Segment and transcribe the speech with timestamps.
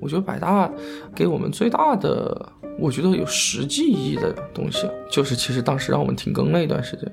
[0.00, 0.70] 我觉得百大
[1.14, 7.10] 给我们最大的，我觉得有实际意义的东西，就是其实当时让我们停更了一段时间，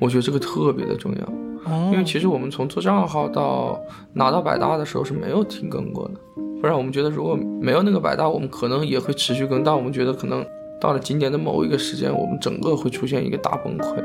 [0.00, 1.24] 我觉得这个特别的重要。
[1.70, 3.78] 哦因为其实我们从做账号到
[4.14, 6.14] 拿到百大的时候是没有停更过的，
[6.58, 10.42] 不然我们觉得如果没有那个百大，我们可能也会持续更，但我们觉得可能
[10.80, 14.02] 到了今年的某一个时间，我们整个会出现一个大崩溃。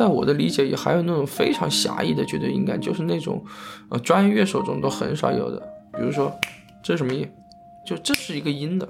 [0.00, 3.44] 在我的理解里，还有那种非常狭义的绝对音感，就是那种
[3.90, 5.60] 呃专业乐手中都很少有的，
[5.92, 6.34] 比如说
[6.82, 7.30] 这是什么音？
[7.86, 8.88] 就这是一个音的，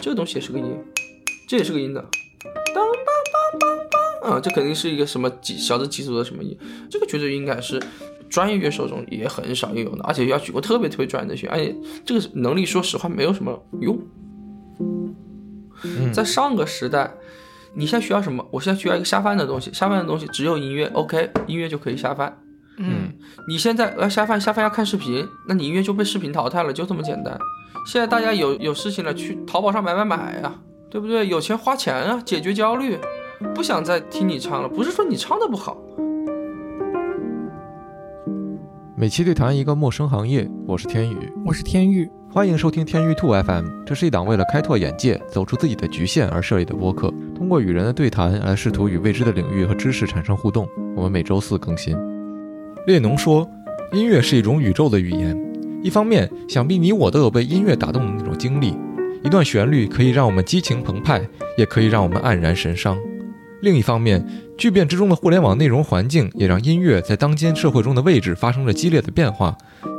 [0.00, 0.76] 这个东西也是个音，
[1.48, 2.04] 这也是个音的，
[2.74, 3.78] 当当当当
[4.22, 6.58] 当啊，这肯定是一个什么几小的几组的什么音，
[6.90, 7.80] 这个绝对音感是
[8.28, 11.72] 专业乐手中也很少有的，而且要举过特别特别专业的学，而且
[12.04, 13.96] 这个能力说实话没有什么用。
[16.12, 17.14] 在上个时代，
[17.76, 18.46] 你现在需要什么？
[18.52, 22.38] 我现在需要一个下饭的东西，下饭的东西只有音乐，OK，音乐就可以下饭。
[22.76, 23.12] 嗯
[23.48, 27.36] 你现在要下饭，下饭要看视频，那你音乐就被视频淘汰了，就这么简单。
[27.86, 30.54] 现在大家有有事情了，去淘宝上买买买呀、
[30.88, 31.26] 对不对？
[31.28, 32.96] 有钱花钱啊，解决焦虑，
[33.54, 34.68] 不想再听你唱了。
[34.68, 35.76] 不是说你唱的不好，
[38.96, 43.66] 每期对谈一个陌生行业，我是天宇，我是天宇，欢迎收听天宇兔 FM。
[43.84, 47.12] 这是一档为了开拓眼界、走出自己的局限而设立的播客，
[47.44, 50.66] 通过与人的对谈来试图与未知的领域和知识产生互动。
[50.96, 51.94] 我们每周四更新。
[52.86, 53.46] 列侬说，
[53.92, 55.38] 音乐是一种宇宙的语言。
[55.82, 58.74] 一方面，想必你我都有被音乐打动的那种经历，
[59.22, 61.20] 一段旋律可以让我们激情澎湃，
[61.58, 62.96] 也可以让我们黯然神伤。
[63.60, 69.54] 另一方面，巨变之中的互联网内容环境也让音乐在当今社会中的位置发生了激烈的变化。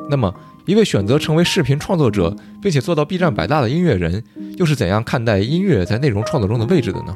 [0.09, 0.33] 那么，
[0.65, 4.23] 一位选择成为视频创作者，并且做到 B 站百大的音乐人，
[4.57, 7.15] 又是怎样看待音乐在内容创作中的位置的呢？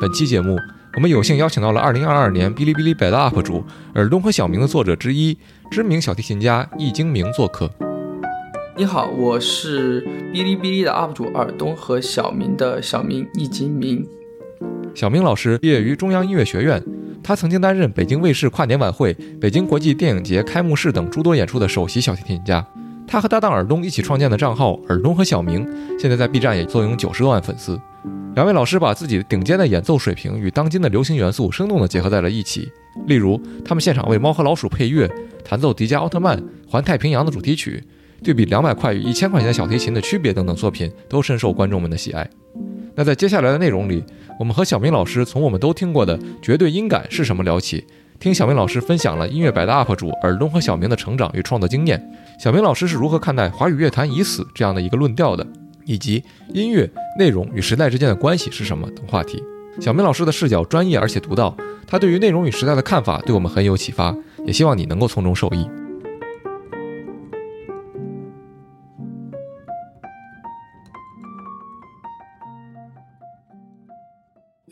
[0.00, 0.58] 本期节目，
[0.94, 5.38] 我们有幸邀请到了2022年哔哩哔哩百大 UP 主耳东和小明的作者之一，
[5.70, 7.70] 知名小提琴家易精明做客。
[8.76, 10.02] 你好，我是
[10.34, 14.06] 哔哩哔哩的 UP 主尔东和小明的小明易精明。
[14.94, 16.82] 小明老师毕业于中央音乐学院，
[17.22, 22.66] 他曾经担任北京卫视跨年晚会、北京国际电影节开幕式等诸多演出的首席小提琴家。
[23.06, 25.64] 他和搭档尔东一起创建的账号“尔东和小明”，
[25.96, 27.80] 现在在 B 站也坐拥九十多万粉丝。
[28.34, 32.70] 两位老师把自己顶尖的演奏水平与当今的流行元素生动地结合在了一起。
[33.06, 35.10] 例如，他们现场为《猫和老鼠》配乐，
[35.44, 37.82] 弹奏迪迦奥特曼《环太平洋》的主题曲，
[38.22, 42.28] 对比两百块与一千块钱小提琴的区别等等作品，都深受观众们的喜爱。
[42.94, 44.02] 那在接下来的内容里，
[44.38, 47.84] 我们和小明老师从我们都听过的绝对音感是什么聊起，
[48.18, 52.02] 听小明老师分享了音乐百大 UP 主耳东和小明的成长与创作经验。
[52.42, 55.46] 小明老师是如何看待华语乐坛已死这样的一个论调的，
[55.86, 59.42] 以及音乐内容与时代之间的关系是什么等话题。
[59.80, 65.66] 小明老师的视角专业而且独到，他对于内容与时代的看法对我们很有启发，也希望你能够从中受益。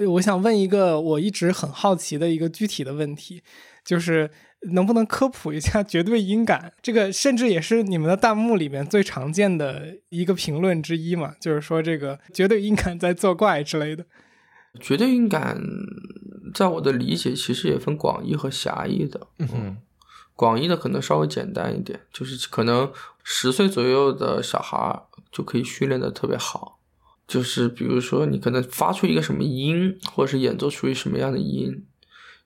[0.07, 3.43] 我想问一个我一直很好奇的一个具体的问题，
[3.85, 4.31] 就是
[4.73, 6.73] 能不能科普一下绝对音感？
[6.83, 14.05] 这个甚至也是你们的弹幕里面最常见的一个评论之一嘛，就是说这个绝对音感在作怪之类的。
[14.81, 15.61] 绝对音感，
[16.53, 19.29] 在我的理解其实也分广义和狭义的。
[19.39, 19.77] 嗯
[20.37, 22.91] 广义的可能稍微简单一点，就是可能
[23.23, 26.81] 十岁左右的小孩儿就可以训练的特别好。
[27.29, 31.87] 就是比如说，你可能发出一个什么音，或者是演奏出一什么样的音，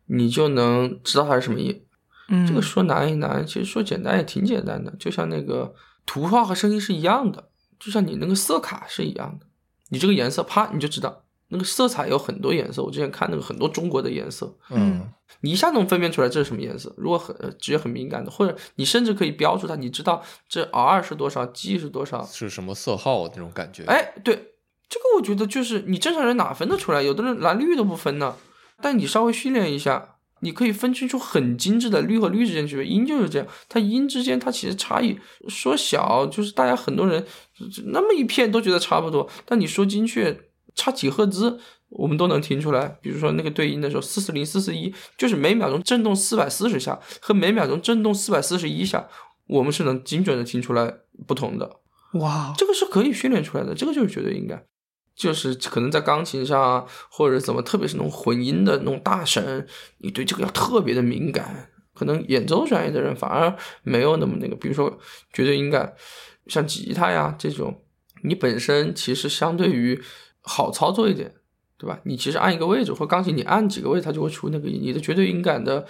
[0.04, 1.82] 你就能知道它是什么音。
[2.28, 4.90] 嗯，这个说难也难，其实说简单也挺简单的。
[4.98, 5.74] 就像那个
[6.06, 9.46] 图画和声音是一样的，就像你那个色卡是一样的。
[9.90, 11.24] 你这个颜色，啪你就知道。
[11.50, 16.92] 那个色彩有很多颜色，我之前看那个很多中国的颜色，嗯你一下能分辨出来这是什么颜色。
[16.98, 22.22] 如果很呃直接很敏感的，或者你甚至可以标注它，你知道这 R 是多少，G 是多少。
[22.26, 23.84] 是什么色号那种感觉？
[23.84, 24.34] 哎，对，
[24.90, 27.00] 这个我觉得就是你正常人哪分得出来？
[27.00, 28.36] 有的人蓝绿都不分呢。
[28.82, 32.84] 但你稍微训练一下，你可以分清楚很精致的绿和绿之间区别。
[32.84, 37.24] 音就是这样，它音之间它其实差异说小，就是大家很多人
[37.86, 40.38] 那么一片都觉得差不多，但你说精确
[40.74, 41.58] 差几赫兹，
[41.88, 42.98] 我们都能听出来。
[43.00, 49.08] 比如说那个对音的时候，四四零、四四一，就是每秒钟震动四百四十下和每秒钟震动四百四十一下，
[49.46, 50.94] 我们是能精准的听出来
[51.26, 51.80] 不同的。
[52.14, 54.64] 哇，这个是可以训练出来的，这个就是绝对音感，
[55.18, 59.66] 就是可能在钢琴上啊，或者怎么，特别是那种混音的那种大神，
[59.98, 61.70] 你对这个要特别的敏感。
[61.92, 64.96] 可能演奏专业的人反而没有那么那个，比如说
[65.32, 65.92] 绝对音感，
[66.46, 67.82] 像吉他呀这种，
[68.22, 70.00] 你本身其实相对于
[70.40, 71.34] 好操作一点，
[71.76, 71.98] 对吧？
[72.04, 74.78] 你其实按一个位置，或钢琴你按几个位，它就会出那个音。
[74.80, 75.84] 你的绝对音感的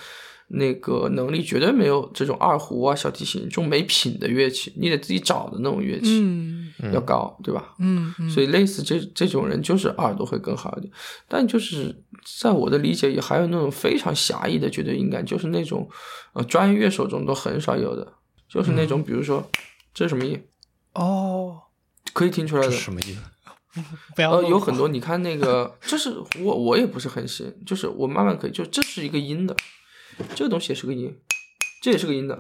[0.49, 7.75] 那个能力绝对没有这种二胡啊、小提琴这种没品的乐器，你得自己找的那种乐器、嗯要高，对吧？
[7.81, 10.93] 嗯嗯，所以类似这这种人，就是耳朵会更好一点。
[11.27, 12.05] 但就是
[12.41, 15.89] 在我的理解也，还有那种非常狭义的绝对音感，就是那种
[16.35, 18.13] 呃专业乐手中都很少有的，
[18.49, 19.45] 就是那种比如说
[19.93, 20.41] 这是什么音，
[20.95, 21.59] 哦，
[22.13, 22.71] 可以听出来的。
[22.71, 23.21] 什么意思？
[24.17, 26.11] 呃，有很多，你看那个，这是
[26.43, 29.57] 我我也不是很行，就是我慢慢可以，就这是一个音的，
[30.35, 31.17] 这个东西也是个音，
[31.83, 32.35] 这也是个音的，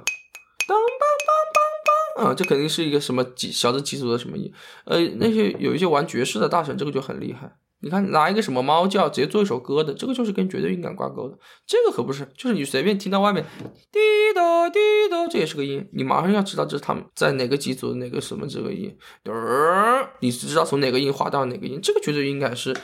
[0.66, 0.78] 当当
[1.26, 2.26] 当当当。
[2.26, 4.52] 啊，这肯定是一个什么几小的几组的什么音，
[4.86, 7.56] 呃，那些有一些玩爵士的大神，这个就很厉害。
[7.80, 13.44] 你看拿一个什么猫叫直接做一首歌的，这个就是跟绝对音感挂钩的，这个可不是，就是你随便听到外面
[13.92, 14.00] 滴
[14.34, 22.76] 答滴答，这也是个音，你马上要知道这是他们在哪个几组的哪个什么这个音，嘚儿，你知道从哪个音滑到哪个音，这个绝对音感是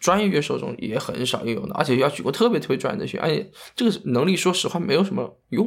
[0.00, 5.66] 专业乐手中也很少有的，而且要举过特别特别专业的学，而且这个能力说实话没有什么用。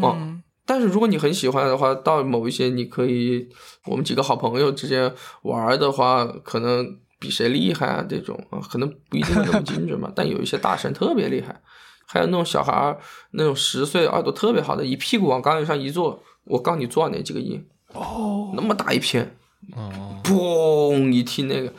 [0.00, 3.48] 哦嗯但是如果你很喜欢的话，到某一些你可以，
[3.84, 5.12] 我们几个好朋友之间
[5.42, 10.10] 玩的话，可能比谁厉害啊这种啊，可能不一定那么精准嘛。
[10.14, 11.60] 但有一些大神特别厉害，
[12.06, 12.96] 还有那种小孩儿，
[13.32, 19.36] 那种十岁耳朵特别好的，一屁股往钢琴上一坐，我告诉你做哪几个音，哦，那么大一片，
[19.74, 21.72] 哦，嘣一听那个，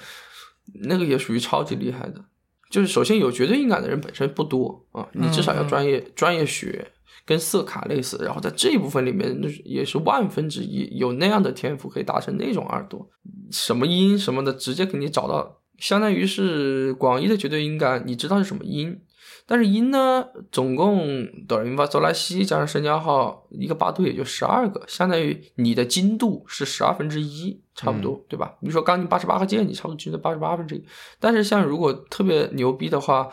[0.86, 2.24] 那个也属于超级厉害的。
[2.70, 6.92] 就是首先有绝对音感的人本身不多啊，你至少要专业、专业学，
[7.24, 13.08] 跟色卡类似，然后在这一部分里面，那是也是万分之一有那样的天赋可以达成那种耳朵，
[13.52, 19.00] 什么音什么的直接给你找到，相当于是广义的绝对音感，你知道是什么音。
[19.46, 28.56] 但是音呢，总共哆来咪发嗦拉西加上升降号一个八度也就十二个，相当于你的精度是十二分之一，差不多，对吧？
[28.62, 30.86] 比如说钢琴八十八个键，你差不多精度八十八分之一。
[31.20, 33.30] 但是像如果特别牛逼的话，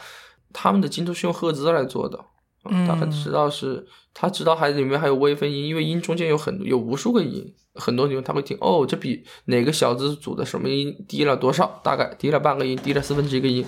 [0.53, 13.65] 他们的精度是用赫兹来做的，啊嗯大概知道是他知道还里面还有微分音，因为音中间有很多有无数个音，很多地方他会听哦，这比哪个小字组的什么音低了多少，大概低了半个音，低了四分之一个音，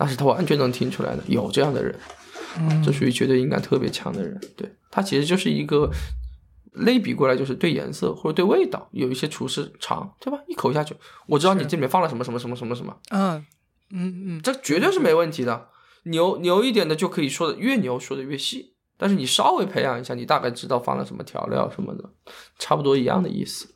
[0.00, 1.94] 但是他完全能听出来的，有这样的人，
[2.58, 5.90] 嗯这属于绝对音感特别强的人，对他其实就是一个。
[6.74, 10.38] 类比过来就是对颜色或者对味道有一些厨师尝，对吧？
[10.46, 10.94] 一口下去，
[11.26, 13.44] 我知道你这里面放了什么什么什么什么什么，嗯，
[13.90, 15.66] 嗯嗯，这绝对是没问题的。
[16.04, 18.74] 牛牛一点的就可以说的越牛，说的越细。
[18.96, 22.08] 但是你稍微培养一下，你大概知道放了什么调料什么的，
[22.60, 23.74] 差不多一样的意思。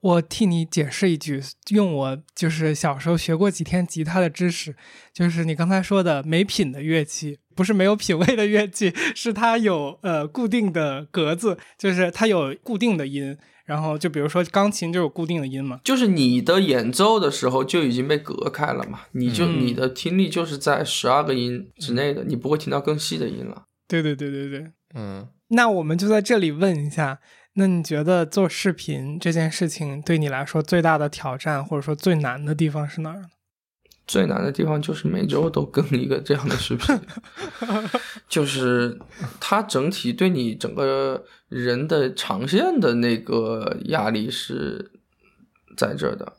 [0.00, 1.40] 我替你解释一句，
[1.70, 4.74] 用我就是小时候学过几天吉他的知识，
[5.12, 13.36] 就是你刚才说的没品的乐器，不是没有品味的乐器，是它有呃固定的格子，就是它有固定的音。
[13.64, 23.66] 然后就比如说钢琴就有固定的音嘛，就是你的演奏的时候就已经被隔开了嘛，你就、嗯你的听力就是在十二个音之内的，你不会听到更细的音了。
[23.86, 24.72] 对对对对对。
[24.94, 27.20] 嗯，那我们就在这里问一下，
[27.54, 33.26] 那你觉得做视频这件事情对你来说最大的挑战，或者说最难的地方是哪儿呢？
[34.04, 36.98] 最难的地方就是每周都更一个这样的视频，
[38.28, 38.98] 就是
[39.38, 44.90] 它整体对你整个人的长线的那个压力是
[45.76, 46.32] 在这儿的。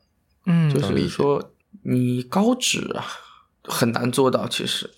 [0.46, 3.06] 嗯，就是说你高脂啊，
[3.64, 4.46] 很难做到。
[4.48, 4.90] 其实，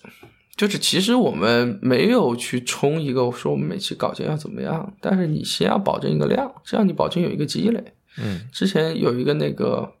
[0.56, 7.94] 就是其实我们没有去冲一个说我们每期稿件要怎么样，但是你先要保证一个量，这样你保证有一个积累。
[8.18, 9.92] 嗯之前有一个那个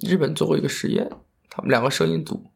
[0.00, 1.10] 日本做过一个实验，
[1.50, 2.46] 他们两个摄影组，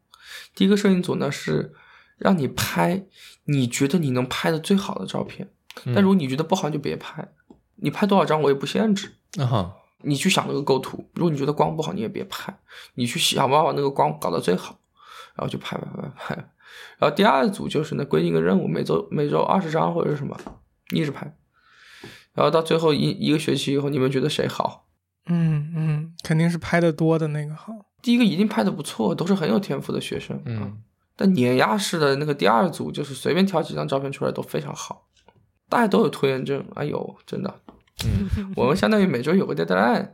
[0.55, 1.73] 第一个摄影组呢是
[2.17, 3.05] 让你拍
[3.45, 5.47] 你觉得你能拍的最好的照片，
[5.93, 7.27] 但如果你觉得不好你就别拍，
[7.75, 9.11] 你拍多少张我也不限制。
[9.37, 12.57] 啊哈，你去想那个构图，如果你觉得光不好，你也别拍，
[12.95, 14.79] 你去想办法把那个光搞到最好，
[15.35, 16.49] 然后就拍拍拍拍。
[16.99, 20.37] 然后第二组就是呢，规定一个任务，每周每周二十张或者是什么，
[20.91, 21.35] 一直拍。
[22.33, 24.87] 然后到最后一一个学期以后，你们觉得谁好？
[25.27, 27.73] 嗯嗯，肯定是拍的多的那个好。
[28.01, 30.35] 第一个一定拍的不错，都是很有天赋的学生。
[30.37, 30.81] 啊嗯，
[31.15, 35.07] 但碾压式的那个第二组，就是随便挑几张照片出来都非常好，
[35.69, 36.65] 大家都有拖延症。
[36.75, 37.61] 哎呦，真的，
[38.05, 40.09] 嗯我们相当于每周有个 deadline，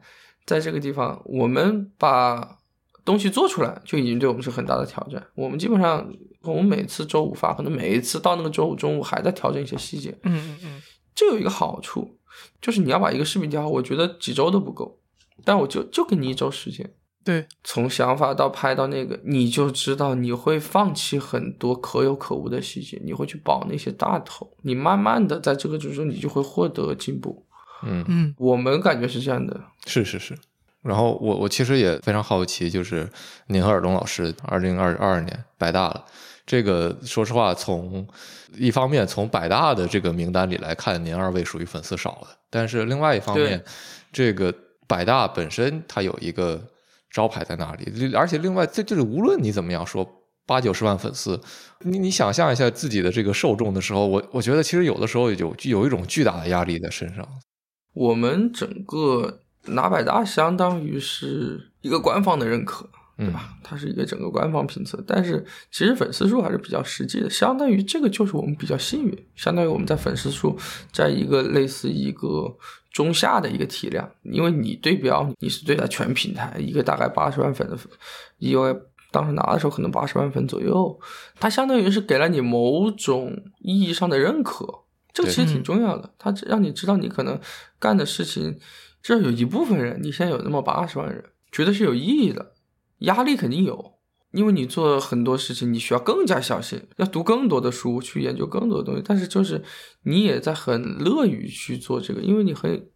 [0.45, 2.57] 在这个地方，我们把
[3.03, 5.25] 东西做出来，就已经对我们是很大的挑战。
[5.33, 6.07] 我们基本上，
[6.41, 10.17] 我们每次周五发，可能每一次到那个周五中午还在调整一些细节。
[10.23, 10.81] 嗯嗯嗯，
[11.13, 12.17] 这有一个好处，
[12.61, 14.99] 就是你要把一个视频调好，我觉得几周都不够，
[15.43, 16.93] 但我就就给你一周时间。
[17.25, 27.45] 对，从想法到拍到那个，你就知道你会放弃很多可有可无的细节，你会去保那些大头，你慢慢的在这个之中，你就会获得进步。
[27.83, 30.37] 嗯，嗯我们感觉是这样的，是是是。
[30.81, 33.09] 然后我我其实也非常好奇，就是
[33.47, 36.05] 您和尔东老师二零二二年百大了。
[36.45, 38.07] 这个说实话，从
[38.55, 43.63] 一方面从百大的这个名单里来看，您二位属于粉丝少的，但是另外一方面，
[44.11, 44.51] 这个
[44.87, 46.59] 百大本身它有一个
[47.11, 50.03] 招牌在那里，而且另外这就是无论你怎么样说
[50.47, 51.39] 八九十万粉丝，
[51.81, 57.23] 你你想象一下自己的这个受众的时候，我我觉得其实有的时候有有一种巨大的压力在身上。
[57.93, 62.89] 我们整个拿百大相当于是一个官方的认可。
[63.19, 63.49] 对吧？
[63.61, 70.57] 它是一个整个官方评测，但是其实粉丝数还是比较实际的，相当于这个就是我们比较幸运，相当于我们在粉丝数
[70.93, 72.55] 在一个类似一个
[72.93, 77.91] 中下的一个体量，因为你对标你是对待全平台一个大概八十万粉的粉，
[78.37, 78.73] 因为
[79.11, 80.97] 当时拿的时候可能八十万粉左右，
[81.41, 84.65] 它相当于是给了你某种意义上的认可，
[85.11, 87.37] 这个其实挺重要的，它让你知道你可能
[87.79, 88.57] 干的事情，
[89.01, 92.53] 至少有一部分人，你现在有那么八十万人，觉得是有意义的。
[92.99, 93.93] 压力肯定有，
[94.31, 99.01] 因为你做很多事情，你需要更加小心，要读更多的书，去研究更多的东西。
[99.05, 99.63] 但是就是
[100.03, 102.89] 你也在很乐于去做这个，因为你很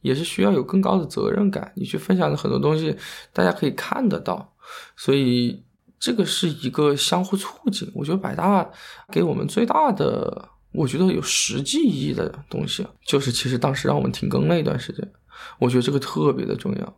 [0.00, 2.96] 也是需要有更高的责任感，你去分享的很多东西，
[3.34, 4.54] 大家可以看得到。
[4.96, 5.62] 所以
[5.98, 7.90] 这个是一个相互促进。
[7.94, 8.66] 我觉得百大
[9.12, 15.06] 给我们最大的，我觉得有实际意义的东西，就是其实当时让我们停更那一段时间，
[15.58, 16.96] 我觉得这个特别的重要。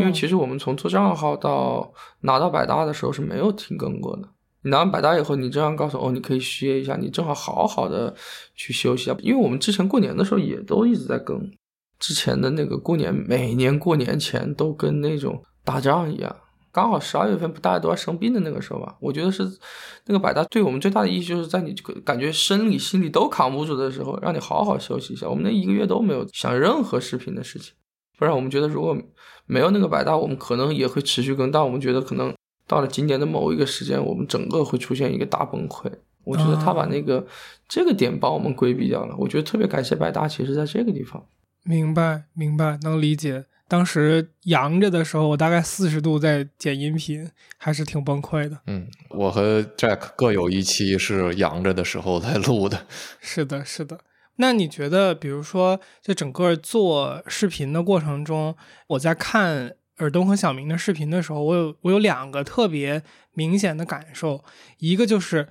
[0.00, 1.92] 因为其实我们从做账号到
[2.22, 4.28] 拿到百搭的时候是没有停更过的。
[4.62, 8.14] 你拿完百搭以后，你这样告诉哦，你可以歇一下，你正好好好的
[8.54, 9.16] 去休息一下。
[9.20, 11.38] 因为我们之前过年的时候也都一直在更，
[11.98, 16.34] 之前的那个过年，每年过年前都跟那种打仗一样。
[16.72, 18.96] 刚好十二月份不大家都要生病的那个时候吧？
[19.00, 19.46] 我觉得是
[20.06, 25.28] 那个百搭对我们最大的意义，就是在你感觉生理心理都扛不住的时候，让你好好休息一下。
[25.28, 27.74] 我们那一个月都没有想任何视频的事情。
[28.18, 28.94] 不然我们觉得，如果
[29.46, 31.50] 没有那个百大，我们可能也会持续更。
[31.50, 32.34] 但我们觉得，可能
[32.66, 35.90] 到了今年的某一个时间，我们整个会出现一个大崩溃。
[36.24, 37.26] 我觉得他把那个
[37.66, 39.16] 这个点帮我们规避掉了。
[39.16, 41.24] 我觉得特别感谢百大，其实在这个地方。
[41.64, 43.46] 明白，明白，能理解。
[43.66, 48.58] 当时阳着的时候，我大概四十度在剪音频，还是挺崩溃的。
[48.66, 52.86] 嗯，我和 Jack 各有一期是阳着的时候在录的。
[53.20, 53.98] 是的，是的。
[54.40, 63.02] 那你觉得，比如说，在整个做视频的过程中，我在看尔东和小明的视频的时候，我有我有两个特别
[63.32, 64.44] 明显的感受，
[64.78, 65.48] 一个就是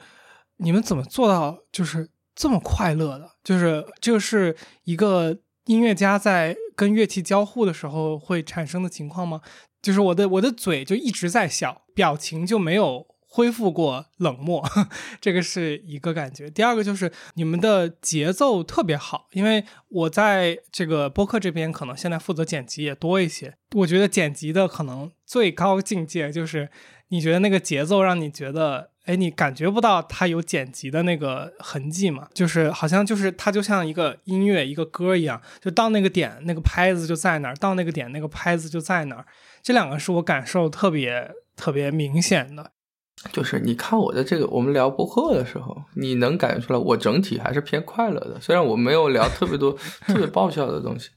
[0.58, 3.32] 你们怎么做到就是这么快乐的？
[3.44, 9.41] 就是这个是一个音乐家在跟乐器交互的时候会产生的情况吗？
[9.82, 13.06] 就是我的我的嘴就一直在笑，表情就没有。
[13.38, 14.67] 恢复过冷漠，
[15.22, 16.50] 这个是一个感觉。
[16.50, 23.53] 第二个就是你们的节奏特别好，因为我在这个播客这边可能现在负责剪辑也多一些。
[23.75, 26.67] 我觉得剪辑的可能最高境界就是
[27.10, 32.27] 你觉得那个节奏让你觉得，哎，你感觉不到它有剪辑的那个痕迹嘛？
[32.34, 39.25] 就是好像就是它就像一个音乐一个歌一样，就到那个点那个拍子就在哪儿，到那个点那个拍子就在哪儿。
[39.62, 42.72] 这两个是我感受特别特别明显的。
[43.31, 48.39] 就是你看我的这个，我们聊播客的时候，你能感觉出来，我整体还是偏快乐的。
[48.39, 49.71] 虽然我没有聊特别多
[50.05, 51.09] 特别爆笑的东西，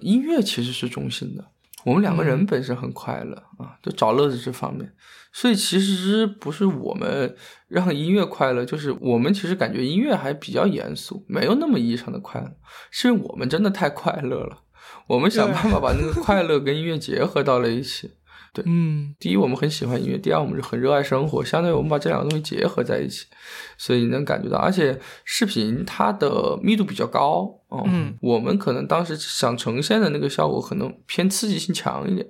[0.00, 1.44] 音乐其实是中性的。
[1.84, 4.90] 我们两个人本身很快乐啊，就找乐子这方面。
[5.32, 7.34] 所以其实不是我们
[7.66, 12.52] 让音乐快乐，就是我们其实感觉音乐还比较严肃，没有那么意义上的快乐，
[12.92, 14.60] 是因为我们真的太快乐了。
[15.08, 18.12] 我们想办法把那个快乐跟音乐结合到了一起。
[18.54, 23.26] 对，嗯，第一我们很喜欢音乐，第二我们是很热爱生活，相当于我们把这两个东西结合在一起，
[23.76, 27.52] 所以你能感觉到，而且视频它的密度比较高，
[27.84, 32.26] 嗯，我们可能当时想呈现的那个效果可能偏刺激性强一点，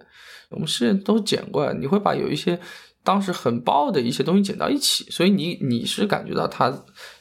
[0.48, 2.58] 我们是都剪过来，你会把有一些
[3.02, 6.72] 当时很爆的一些东西剪到一起，所以你你是感觉到它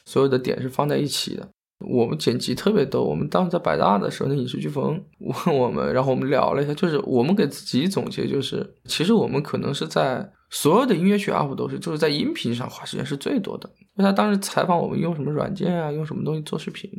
[0.06, 1.46] 所有的点是放在一起的。
[1.88, 13.68] 我们剪辑特别逗，我们当时在百大的时候，那影视飓风问我们，然后我们聊了一下，就是我们给自己总结，就是其实我们可能是在所有的音乐剧 UP 都是，就是在音频上花时间是最多的。
[13.96, 16.90] 因为他当时采访我们用什么软件啊，用什么东西做视频，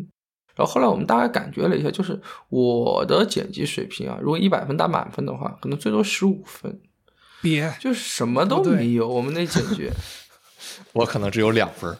[0.56, 6.80] 然后后来我们大概感觉了一下，就是我的剪辑水平啊，如果一百分打满分的话，可能最多十五分，
[7.42, 9.90] 别就是什么都没有，我们那剪辑，
[10.94, 11.96] 我可能只有两分。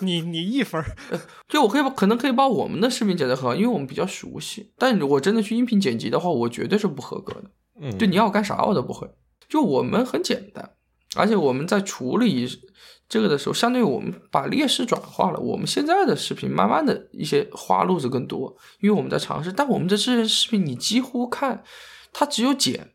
[0.00, 0.96] 你你一分儿，
[1.48, 4.72] 就我可以把可能可以把我们的视频剪得很好，因为我们比较熟悉。
[4.76, 7.50] 但如果真的去音频剪辑的话，我绝对是不合格的。
[7.80, 9.08] 嗯，就你要干啥我都不会。
[9.48, 10.70] 就我们很简单，
[11.16, 12.48] 而且我们在处理
[13.08, 15.38] 这个的时候，相对于我们把劣势转化了。
[15.38, 19.52] 我们现在的视频慢慢的一些花路子更多，因为我们在尝试。
[19.52, 21.62] 但我们的这些视频，你几乎看
[22.12, 22.90] 它只有剪，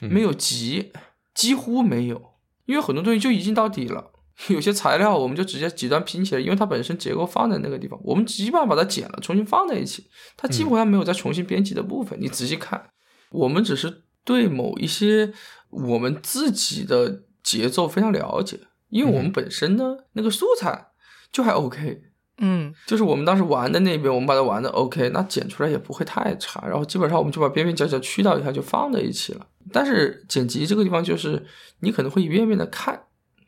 [0.00, 0.92] 没有集，
[1.34, 4.12] 几乎没有，因为很多东西就已经到底了。
[4.48, 12.18] 有些材料我们就直接几段拼起来，因为它本身结构放在那个地方，我们基本上把它剪了，重新放在一起，它基本上没有再重新编辑的部分。
[12.20, 12.90] 你仔细看，
[13.30, 15.32] 我们只是对某一些
[15.70, 20.88] 我们自己的节奏非常了解，因为我们本身呢那个素材
[21.30, 22.02] 就还 OK，
[22.38, 26.66] 嗯就是我们当时玩的那边，我们把它玩的 OK，那剪出来也不会太差。
[26.66, 29.46] 然后基本上我们就把边边角角去掉一下，就放在一起了。
[29.72, 31.46] 但是剪辑这个地方，就是
[31.80, 33.00] 你可能会一遍遍的看，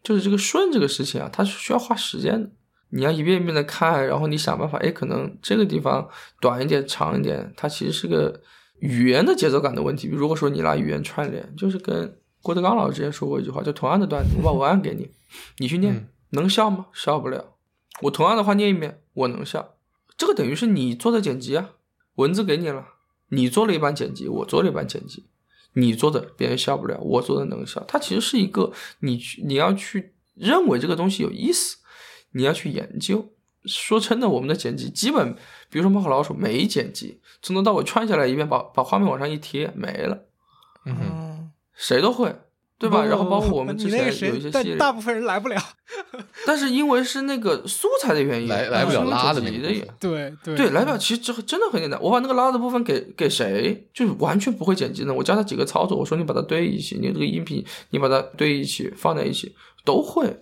[0.06, 2.48] 就是这个顺这个事情啊，它是需要花时间的。
[2.90, 6.08] 你要一遍一遍的看，然后你想办法，哎，可能这个地方
[6.40, 8.40] 短一点、长一点，它其实是个
[8.78, 10.06] 语言的节奏感的问题。
[10.06, 15.10] 如果说你拿语言串联，就是跟郭德纲老师之前说过一句话，就同样的段子，我把文案给你，
[15.58, 16.86] 你去念，嗯能笑吗？
[16.92, 17.56] 笑不了。
[18.02, 19.74] 我同样的话念一遍，我能笑。
[20.16, 21.70] 这个等于是你做的剪辑啊，
[22.14, 22.86] 文字给你了，
[23.30, 25.26] 你做了一版剪辑，我做了一版剪辑，
[25.76, 27.84] 你做的别人笑不了，我做的能笑。
[27.86, 31.76] 它其实是一个你去你要去认为这个东西有意思，
[32.32, 33.32] 你要去研究。
[33.64, 35.34] 说真的，我们的剪辑基本，
[35.68, 40.26] 比如说《猫和老鼠》，没剪辑，从头到尾串下来一遍，把把画面往上一贴，没了，
[40.84, 42.34] 嗯谁都会，
[42.78, 43.04] 对吧？
[43.04, 45.56] 然后包括我们之前有一些，个谁但，大部分人来不了。
[46.46, 51.98] 但是因为是那个素材的原因，来来不了拉的那个部分对对对，来不了，其实这真的很简单。
[52.02, 59.54] 我把那个拉的部分给给谁，就是完全不会剪辑的，我教他几个操作，我说你把它对一起，你这个音频你把它对一起，放在一起
[59.84, 60.36] 都会。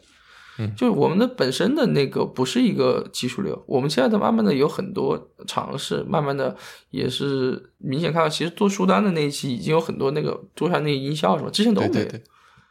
[0.59, 6.57] 嗯就是我们的本身的那个不是一个技术流，我们现在的慢慢的有很多尝试，慢慢的
[6.91, 11.93] 也是明显看到，其实做书单的那一期已经有很多那个做下那个音效什么，之前都没有。
[11.93, 12.23] 对对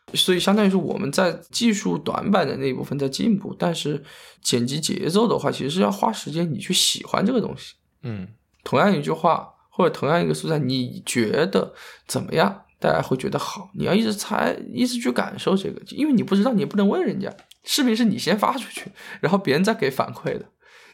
[0.06, 4.04] 对，所以相当于是我们在技术短板的那一部分在进步，但是
[4.42, 7.76] 剪辑节奏的话，其实是要花时间你去喜欢这个东西。
[8.04, 8.28] 嗯
[8.64, 11.74] 同样一句话或者同样一个素材，你觉得
[12.08, 12.62] 怎么样？
[12.80, 17.34] 大家会觉得好，你要一直猜，一直去感受这个，因为你不知道，你也不能问人家。
[17.64, 18.92] 视频是你先发出去，
[19.22, 20.46] 然后别人再给反馈的，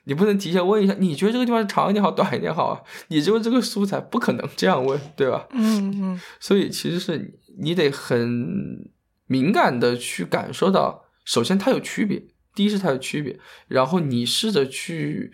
[0.03, 2.81] 你不能提前问一下，你觉得这个地方长一点好，短一点好啊？
[3.07, 5.47] 你就这个素材不可能这样问，对吧？
[5.51, 8.89] 嗯嗯 所以其实是你你得很
[9.27, 12.23] 敏感的去感受到，首先它有区别，
[12.55, 15.31] 第一是它有区别，然后你试着去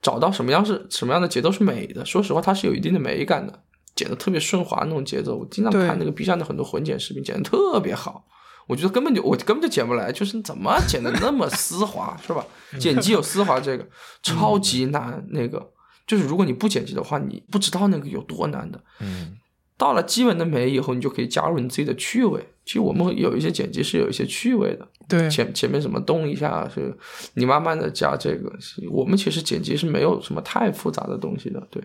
[0.00, 2.04] 找到什么样是什么样的节奏是美的。
[2.04, 3.62] 说实话，它是有一定的美感的，
[3.94, 5.36] 剪的特别顺滑那种节奏。
[5.36, 8.26] 我经常看那个 B 站的很多混剪视频，剪的特别好。
[8.68, 12.44] 我觉得根本就我根本就剪不来，就是怎么剪的那么丝滑，是吧？
[12.78, 13.86] 剪辑有丝滑这个
[14.22, 15.72] 超级难，那个
[16.06, 18.82] 就是如果你不剪辑的话，你不知道那个有多难的。
[19.00, 19.36] 嗯
[19.78, 22.51] 到了基本的美以后，你就可以加入你自己的趣味。
[22.64, 26.96] 其实我们有一些剪辑是有一些趣味的，对，前前面什么动一下是，
[27.34, 28.52] 你慢慢的加这个。
[28.90, 31.82] 我们其实剪辑是没有什么太复杂的东西的，对，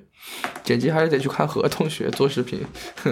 [0.63, 2.59] 剪辑还是得去看何同学做视频，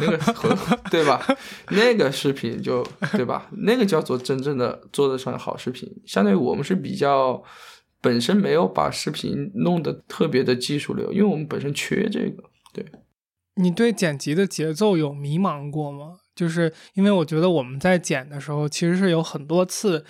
[0.00, 0.56] 那个何
[0.90, 1.24] 对吧？
[1.70, 3.48] 那个视频就对吧？
[3.52, 5.88] 那个叫做真正的做得上好视频。
[6.04, 7.40] 相当于我们是比较
[8.00, 12.42] 本身没有把视频弄得特别的技术流，因为我们本身缺这个。
[12.74, 12.84] 对
[13.54, 16.18] 你对剪辑的节奏有迷茫过吗？
[16.38, 20.04] 就是因为我觉得我们在剪的时候，其实是有很多次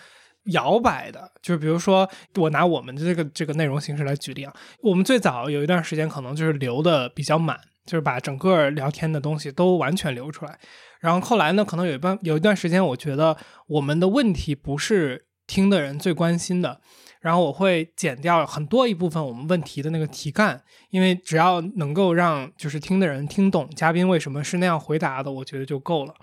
[0.53, 1.33] 摇摆的。
[1.41, 10.59] 就是比如说，我拿我们的这个这个内容形式来举例啊，我们最早有一段时间可能就是留的比较满，就是把整个聊天的东西都完全留出来。
[11.01, 13.35] 然后后来呢，可能有一段有一段时间，我觉得
[13.67, 16.83] 我们的问题不是听的人最关心的，
[17.21, 26.15] 然后我会剪掉很多一部分我们问题的那个题干，因为只要能够让就是听的人听懂嘉宾为什么是那样回答的，我觉得就够了。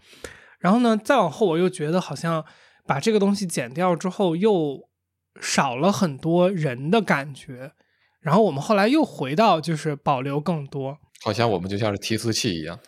[0.60, 2.44] 然后呢，再往后我又觉得好像
[2.86, 4.88] 把这个东西剪掉之后，又
[5.42, 7.74] 少了很多人的感觉。
[8.22, 12.80] 然后我们后来又回到就是保留更多，好像我们就像是提词器一样。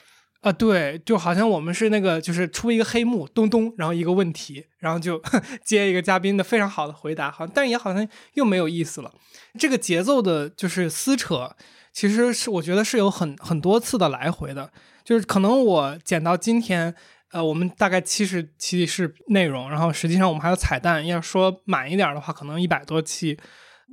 [0.47, 5.21] 啊，对，就好像我们是那个，就是出一个黑幕，咚咚，然后一个问题，然后就
[5.63, 9.11] 接一个嘉宾的非常好的回答，好，但也好像又没有意思了。
[9.59, 11.53] 这个节奏的，就是撕扯，
[11.91, 14.71] 其实是我觉得是有很很多次的来回的，
[15.03, 16.95] 就是可能我剪到今天，
[17.31, 23.37] 呃，我们大概七十期是内容，然后实际上我们还有彩蛋，要说满一点的话，可能一百多期。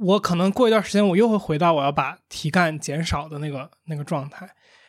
[0.00, 4.48] 我可能过一段时间，我又会回到我要把题干减少的那个那个状态。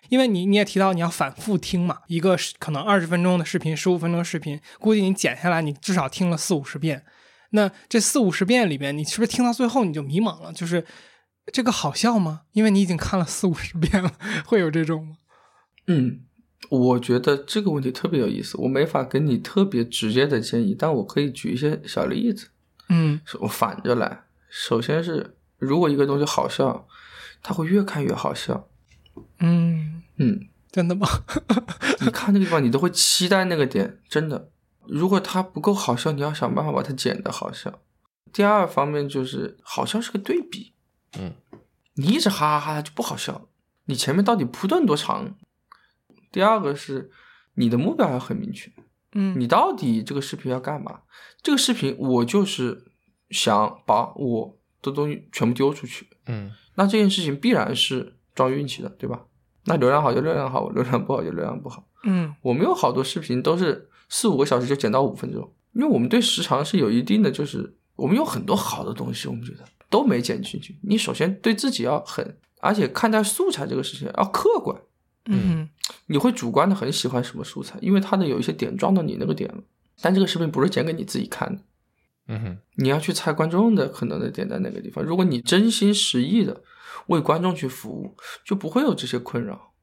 [0.10, 7.04] 因为你你也提到你要反复听嘛，一个可能二十分钟的视频，十五分钟的视频，估计你剪下来你至少听了四五十遍。
[7.52, 10.52] 那这四五十遍里边，你是不是听到最后你就迷茫了？
[10.52, 10.84] 就是
[11.54, 12.42] 这个好笑吗？
[12.52, 14.12] 因为你已经看了四五十遍了，
[14.46, 15.18] 会有这种吗？
[15.88, 16.22] 嗯，
[16.70, 22.50] 我觉得这个问题特别有意思，我没法给你特别直接的建议，但我可以举一些小例子。
[22.90, 26.88] 嗯我反着来，首先是如果一个东西好笑，
[27.42, 28.68] 它会越看越好笑。
[29.40, 31.08] 嗯，嗯，真的吗？
[32.02, 34.50] 你看那个地方，你都会期待那个点，真的。
[34.88, 37.82] 如果它不够好笑，你要想办法把它剪的好笑。
[38.32, 40.74] 第二方面就是好笑是个对比，
[41.18, 41.34] 嗯，
[41.94, 43.48] 你一直哈哈哈就不好笑，
[43.86, 45.36] 你前面到底铺垫多长？
[46.32, 47.10] 第二个是
[47.54, 48.70] 你的目标要很明确，
[49.14, 51.02] 嗯你到底这个视频要干嘛？
[51.42, 52.84] 这个视频我就是
[53.30, 59.26] 想把我的东西全部丢出去，嗯那这件事情必然是撞运气的，对吧？
[59.66, 61.88] 那流量好就流量好，流量不好就流量不好。
[62.04, 70.78] 嗯我们有好多视频都是四五个小时就剪到五分钟，因为我们对时长是有一定的，就是我们有很多好的东西，我们觉得都没剪进去。
[70.84, 74.80] 你首先对自己要很，而且看待素材这个事情要客观。
[75.28, 75.68] 嗯
[76.06, 79.64] 你会主观的很喜欢什么素材，因为它的有一些点撞到你那个点了。
[80.02, 81.64] 但这个视频不是剪给你自己看的，
[82.28, 85.04] 嗯哼你要去猜观众的可能的点在哪个地方。
[85.04, 86.62] 如果你真心实意的
[87.08, 88.16] 为观众去服务，
[88.46, 89.74] 就不会有这些困扰。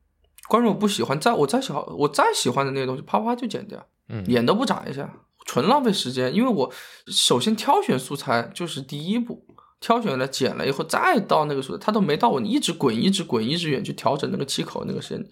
[0.49, 5.11] 观众不喜欢，再我再喜欢我再喜欢的那些东西，啪啪就剪掉，嗯眼都不眨一下，
[5.47, 6.35] 纯浪费时间。
[6.35, 6.73] 因为我
[7.07, 9.47] 首先挑选素材就是第一步，
[9.81, 15.25] 挑选了剪了以后再到那个素材，它都没到我，你一直滚，一直滚，一直远去调整那个气口那个声。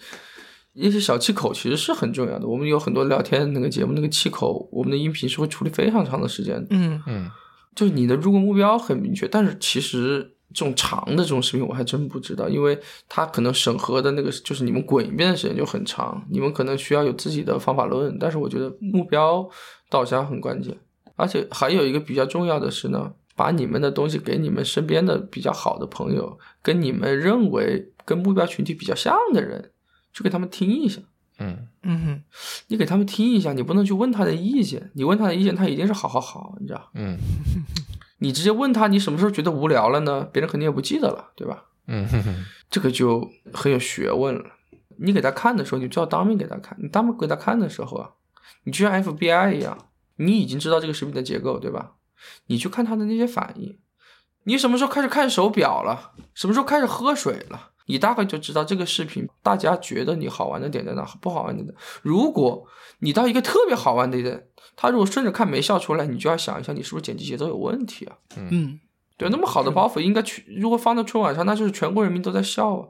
[0.73, 2.47] 一些小气口其实是很重要的。
[2.47, 6.69] 我们有很多聊天那个节目，那个气口，我们的音频是会处理非常长的时间的。
[6.71, 7.31] 嗯嗯
[7.75, 19.49] 就是你的入目目标很明确，但是其实这种长的这种视频我还真不知道，因为它可能审核的那个就是你们滚一遍的时间就很长，你们可能需要有自己的方法论，但是我觉得目标
[19.89, 20.77] 导向很关键，
[21.17, 29.71] 而且还有一个比较重要的是呢，把你们的东西给你们身边的比较好的朋友，跟你们认为跟目标群体比较像的人，
[30.13, 31.01] 去给他们听一下。
[31.39, 31.69] 嗯。
[31.83, 32.23] 嗯哼。
[32.69, 36.91] 你给他们听一下，你不能去问他的意见，你问他的意见，他一定是好好好，你知道。
[36.95, 37.17] 嗯
[38.21, 40.27] 你直接问他你什么时候觉得无聊了呢？
[40.33, 41.65] 别人肯定也不记得了，对吧？
[41.89, 44.45] 嗯哼哼这个就很有学问了。
[44.99, 46.77] 你给他看的时候，你就要当面给他看。
[46.81, 48.11] 你当面给他看的时候啊，
[48.65, 49.77] 你就像 FBI 一样，
[50.17, 51.95] 你已经知道这个视频的结构，对吧？
[52.47, 53.79] 你去看他的那些反应。
[54.45, 56.13] 你什么时候开始看手表了？
[56.35, 57.71] 什么时候开始喝水了？
[57.87, 61.75] 你大概就知道这个视频大家觉得你好玩的点在哪，不好玩的点。
[62.03, 62.65] 如果
[63.01, 64.49] 你到一个特别好玩的点，
[64.81, 68.17] 他如果顺着看没笑出来，你就要想一下，你是不是剪辑节奏有问题啊？
[68.35, 68.81] 嗯
[69.19, 72.89] 对，那么好的包袱应该去，如果放到春晚上，那就是全国人民都在笑啊。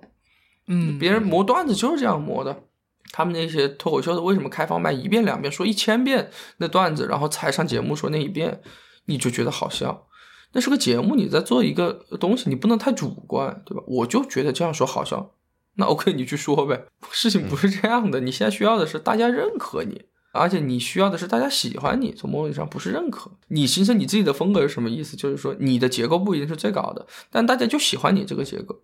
[0.69, 2.63] 嗯，别人磨段子就是这样磨的。
[3.11, 8.61] 他们那些脱口秀的为什么开放麦一遍两遍说一千遍那段子，然后才上节目说那一遍，
[9.07, 10.07] 你就觉得好笑？
[10.53, 13.83] 那是个节目，你在做一个东西，你不能太主观，对吧？
[13.89, 15.33] 我就觉得这样说好笑，
[15.75, 16.85] 那 OK，你去说呗。
[17.11, 22.13] 事情不是这样的，你现在需要的是大家认可你，而且你需要的是大家喜欢你。
[22.13, 25.17] 从某种意义上不是认可，你形成你自己的风格是什么意思？
[25.17, 28.81] 就是说你的结构不一定是最高的，但大家就喜欢你这个结构。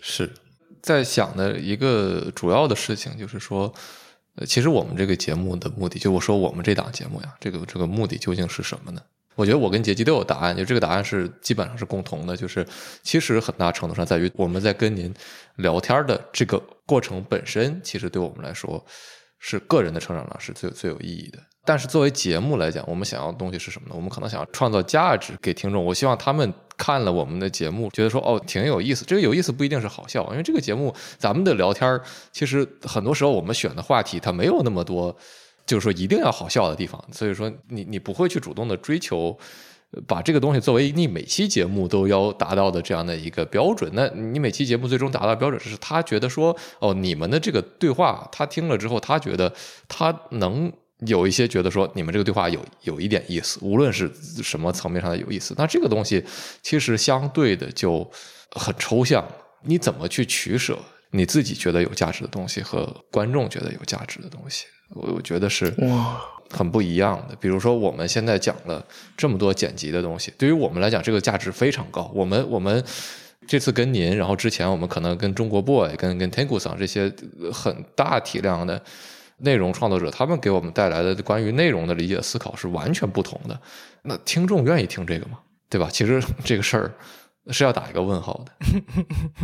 [0.00, 0.32] 是
[0.80, 3.72] 在想的一个主要的事情，就是说，
[4.36, 9.00] 呃，其实我们这个节目的目的，就我说我们这档节目呀，这个这个目的究竟是什么呢？
[9.34, 12.66] 我觉得我跟杰基都有答案，就这个答案是基本上是共同的，就是
[13.02, 15.14] 其实很大程度上在于我们在跟您
[15.56, 18.84] 聊天的这个过程本身，其实对我们来说
[19.38, 21.38] 是个人的成长上是最最有意义的。
[21.64, 23.94] 但是作为节目来讲，我们想要的东西是什么呢？
[23.94, 25.84] 我们可能想要创造价值给听众。
[25.84, 29.04] 我希望他们看了我们的节目，觉得说哦挺有意思。
[29.04, 35.14] 这个有意思不一定是好笑，因为这个节目咱们的聊天儿其实很多时候我们选的话题它没有那么多，
[35.66, 37.04] 就是说一定要好笑的地方。
[37.12, 39.38] 所以说你你不会去主动的追求。
[40.06, 49.50] 把这个东西作为你每期节目都要达到的这样的一个标准，那你每期节目最终达到的标准是他觉得说，哦，你们的这个对话，他听了之后，他觉得
[49.88, 50.70] 他能
[51.06, 56.22] 有一些觉得说，你们这个对话有有一点意思，无论是什么层面上的有意思，那这个东西
[56.62, 58.08] 其实相对的就
[58.50, 59.26] 很抽象，
[59.62, 60.78] 你怎么去取舍
[61.12, 64.66] 你自己觉得有价值的东西和观众觉得有价值的东西？
[64.90, 65.74] 我我觉得是，
[66.50, 67.36] 很不一样的。
[67.36, 68.84] 比如说，我们现在讲了
[69.16, 72.10] 这么多剪辑的东西，对于我们来讲，这个价值非常高。
[72.14, 72.82] 我们我们
[73.46, 78.82] 这次跟您，然后之前我们可能跟中国 boy、跟跟 Tango 桑这些呃很大体量的
[79.38, 83.60] 内容创作者，他们给我们带来的关于内容的理解思考是完全不同的。
[84.02, 85.38] 那听众愿意听这个吗？
[85.70, 85.88] 对吧？
[85.92, 86.94] 其实这个事儿
[87.50, 88.52] 是要打一个问号的。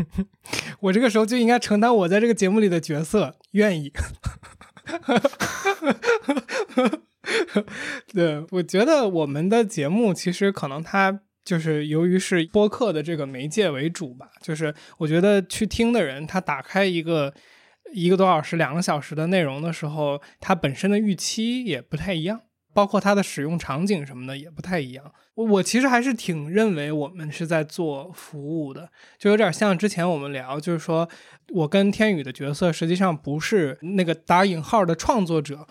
[0.81, 3.93] 我这个时候就应该承担我在这个节目里的角色，愿意。
[8.13, 17.33] 对，我觉得我们的节目其实可能它就是由于是播客的这个媒介为主吧，就是我觉得去听的人，他打开一个
[17.93, 22.41] 一个多小时、两个小时的内容的时候，他本身的预期也不太一样，
[22.73, 25.13] 包括它的使用场景什么的也不太一样。
[25.35, 31.09] 我我其实还是挺认为我们是在做服务的，就有点像之前我们聊，就是说
[31.53, 35.67] 我跟天宇的角色实际上不是那个打引号的创作者，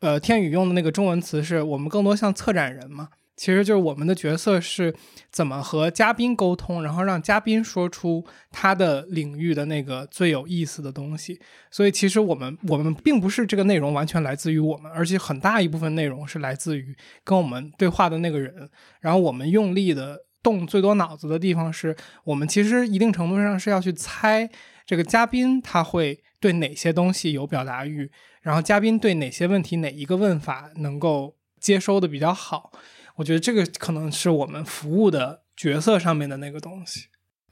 [0.00, 4.94] 呃，天宇用的那个中文词是我们更多像策展人嘛，其实就是我们的角色是
[5.30, 11.40] 怎么和嘉宾沟通，然后让嘉宾说出他的领域的那个最有意思的东西。
[11.70, 18.70] 所以其实我们我们并不是这个内容完全来自于我们，而且很大一部分内容是来自于跟我们对话的那个人。
[19.00, 24.48] 然后我们用力的动最多脑子的地方是我们其实一定程度上是要去猜
[24.86, 28.10] 这个嘉宾他会对哪些东西有表达欲。
[28.42, 32.70] 然后嘉宾对哪些问题哪一个问法能够接收的比较好？
[33.16, 37.06] 我觉得这个可能是我们服务的角色上面的那个东西。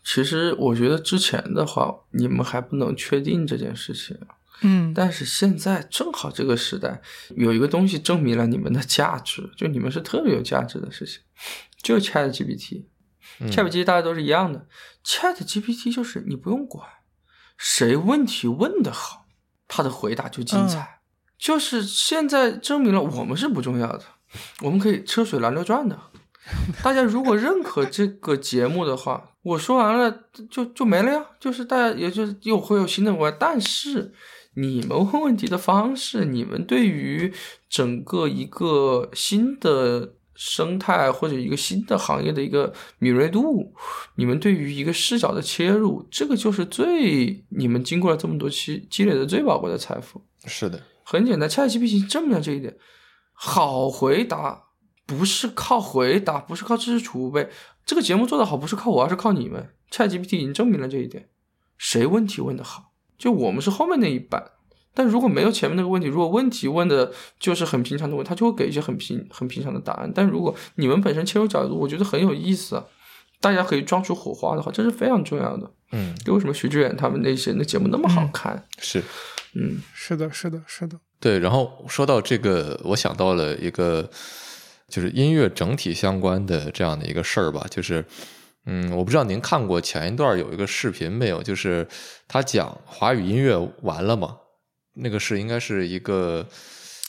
[0.04, 4.18] 其实我觉得之前的话，你们还不能确定这件事情，
[4.62, 7.00] 嗯但是现在正好这个时代
[7.36, 11.20] 有一个东西证明了你们的价值，就你们是特别有价值的事情，
[11.82, 12.86] 就是 Chat GPT。
[13.38, 14.66] 嗯 Chat GPT 大家都是一样的
[15.04, 16.88] ，Chat GPT 就是你不用管
[17.56, 19.26] 谁问题问得好，
[19.68, 21.00] 他的回答就精彩。
[21.38, 24.04] 就是现在证明了我们是不重要的，
[24.60, 25.98] 我们可以车水马龙转的。
[26.82, 34.12] 大家如果认可这个节目的话，我说完了就就没了呀，就是大家也就是又会有新的文案，但是
[34.54, 37.32] 你们问问题的方式，你们对于
[37.70, 43.72] 整个一个新的生态或者一个新的行业的一个敏锐度，
[44.16, 50.20] 你们对于一个视角的切入，这个就是最你们经过了这么多期积累的最宝贵的财富。
[50.46, 52.76] 是的，很简单，ChatGPT 证明了这一点。
[53.44, 54.66] 好回答
[55.04, 57.50] 不是靠回答，不是靠知识储备，
[57.84, 59.70] 这个节目做得好不是靠我，而是靠你们。
[59.90, 61.28] ChatGPT 已经证明了这一点。
[61.76, 64.52] 谁问题问得好，就我们是后面那一半。
[64.94, 70.12] 但如果没有前面那个问题，如果问题问的就是很平常的问，他就会给一些很平很平常的答案。
[70.14, 72.84] 但如果你们本身切入角度，我觉得很有意思啊，
[73.40, 75.68] 大家可以撞出火花的话，这是非常重要的。
[75.90, 78.64] 嗯，就为什么徐志远他们那些那节目那么好看？
[78.78, 79.02] 是。
[79.54, 81.00] 嗯，是的，是的，是的。
[81.22, 84.10] 对，然后说到这个，我想到了一个
[84.88, 88.04] 就是音乐整体相关的这样的一个事儿吧，就是，
[88.66, 91.40] 嗯，我不知道您看过前一段有一个视频没有？
[91.40, 91.86] 就是
[92.26, 94.38] 他讲华语音乐完了嘛，
[94.94, 96.48] 那个是应该是一个，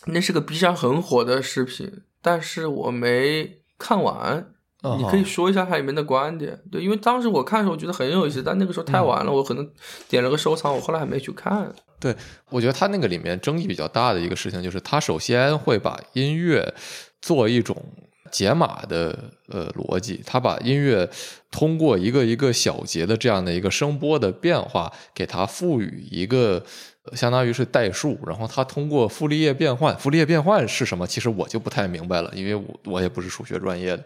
[0.05, 4.53] 那是个 B 站很火的视频，但是我没看完。
[4.83, 9.67] 哦你可以说一下它里面的观点，对，因为当时我看的时候我觉得很有意思，但那个时候太晚了，我可能
[10.09, 11.73] 点了个收藏，我后来还没去看。
[11.99, 12.13] 对，
[12.49, 16.73] 我觉得他那个里面争议比较大的一个事情，就是他首先会把音乐
[17.21, 17.81] 做一种
[18.29, 19.17] 解码的
[19.47, 21.09] 呃逻辑，他把音乐
[21.49, 26.63] 通过一个一个小节的这样的一个声波的变化，给它赋予一个。
[27.11, 31.05] 相当于是代数，然后它通过傅立叶变换，傅立叶变换是什么？
[31.05, 34.03] 其实我就不太明白了，因为我我也不是数学专业的。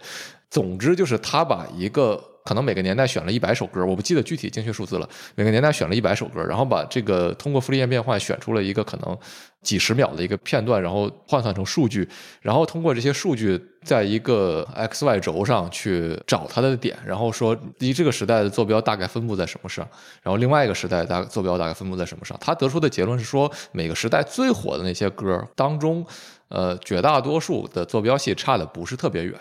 [0.50, 5.10] 总之就是它把一个可能每个年代选了一百首歌，我不记得具体精确数字了。
[5.36, 9.18] 每个年代选了一百首歌，然后把这个通过傅立叶变换选出了一个可能
[9.62, 12.08] 几十秒的一个片段，然后换算成数据，
[12.42, 19.86] 然后通过这些数据，在一个 x y 轴上去找它的点，然后说第一这个时代的坐标大概分布在什么上，
[20.24, 22.38] 然后另外一个时代大坐标大概分布在什么上。
[22.40, 26.06] 他得出的结论是说，每个时代最火的那些歌当中，
[26.48, 29.36] 呃，绝大多数的坐标系差的不是特别远。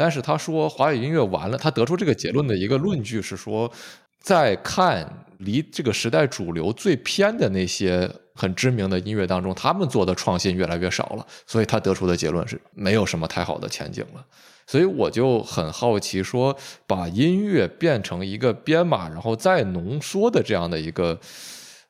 [0.00, 3.70] 但是他说华语音乐完了，他得出这个结论的一个论据是说，
[4.18, 5.06] 在看
[5.40, 14.24] 离这个时代主流最偏的那些很知名的音乐当中，他们做的创新越来越少了，所以他得出的结论是没有什么太好的前景了。
[14.66, 21.20] 所以我就很好奇，说把音乐变成一个编码，然后再浓缩的这样的一个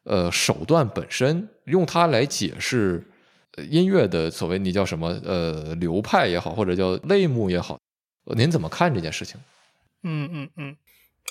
[0.03, 3.07] 呃手段本身，用它来解释
[3.71, 7.79] 音乐的所谓你叫什么呃流派也好，或者叫类目也好。
[8.35, 9.41] 您怎么看这件事情？
[10.03, 10.77] 嗯嗯嗯，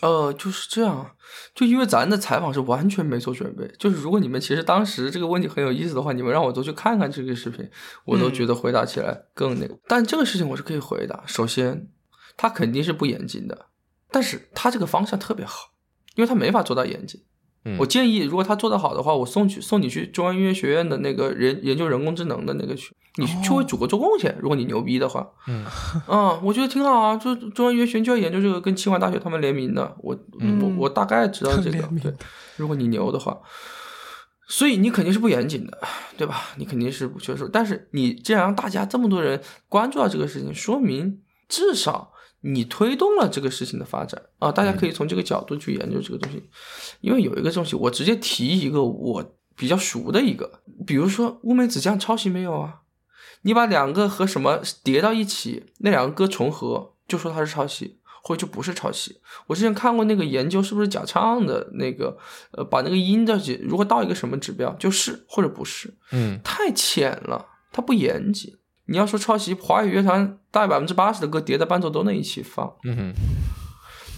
[0.01, 1.15] 呃，就是这样，
[1.55, 7.69] 就因为咱的采访是完全没做准备，就是如果你们其实当时这个问题很有意思的话，你们让我都去看看这个视频，
[8.05, 9.77] 我都觉得回答起来更那个。
[9.87, 11.23] 但这个事情我是可以回答。
[11.25, 11.89] 首先，
[12.37, 13.67] 他肯定是不严谨的，
[14.11, 15.71] 但是他这个方向特别好，
[16.15, 17.23] 因为他没法做到严谨。
[17.65, 24.37] 嗯我建议，如果他做得好的话，我送去送你去中央音乐学院的那个人研究人工智能的那个去，你去去为祖国做贡献。
[24.39, 25.65] 如果你牛逼的话，嗯
[26.07, 27.17] 嗯，我觉得挺好啊。
[27.17, 29.95] 就中央音乐学院就要研究这个，跟清华大学他们联名的。
[29.99, 31.81] 我、嗯我我大概知道这个。
[32.01, 32.13] 对，
[32.55, 33.37] 如果你牛的话，
[34.47, 35.77] 所以你肯定是不严谨的，
[36.17, 36.51] 对吧？
[36.55, 37.47] 你肯定是不学术。
[37.51, 41.19] 但是你既然让大家这么多人关注到这个事情，说明
[41.49, 44.51] 至少你推动了这个事情的发展啊。
[44.51, 46.43] 大家可以从这个角度去研究这个东西，
[47.01, 52.81] 因为有一个东西，我直接提一个我比较熟的一个，比如说乌梅子酱抄袭没有啊？
[53.43, 59.21] 你把两个和什么叠到一起，那两个歌重合，就说它是抄袭，或者就不是抄袭。
[59.47, 62.17] 我之前看过那个研究，是不是假唱的那个，
[62.51, 68.53] 呃，把那个音的如果到一个什么指标，就是或者不是，嗯太浅了，它不严谨。
[68.89, 72.75] 你要说抄袭，华语乐坛大概百分之八十的歌叠在伴奏都能一起放。
[72.83, 73.13] 嗯哼，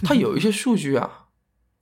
[0.02, 1.26] 它有一些数据啊，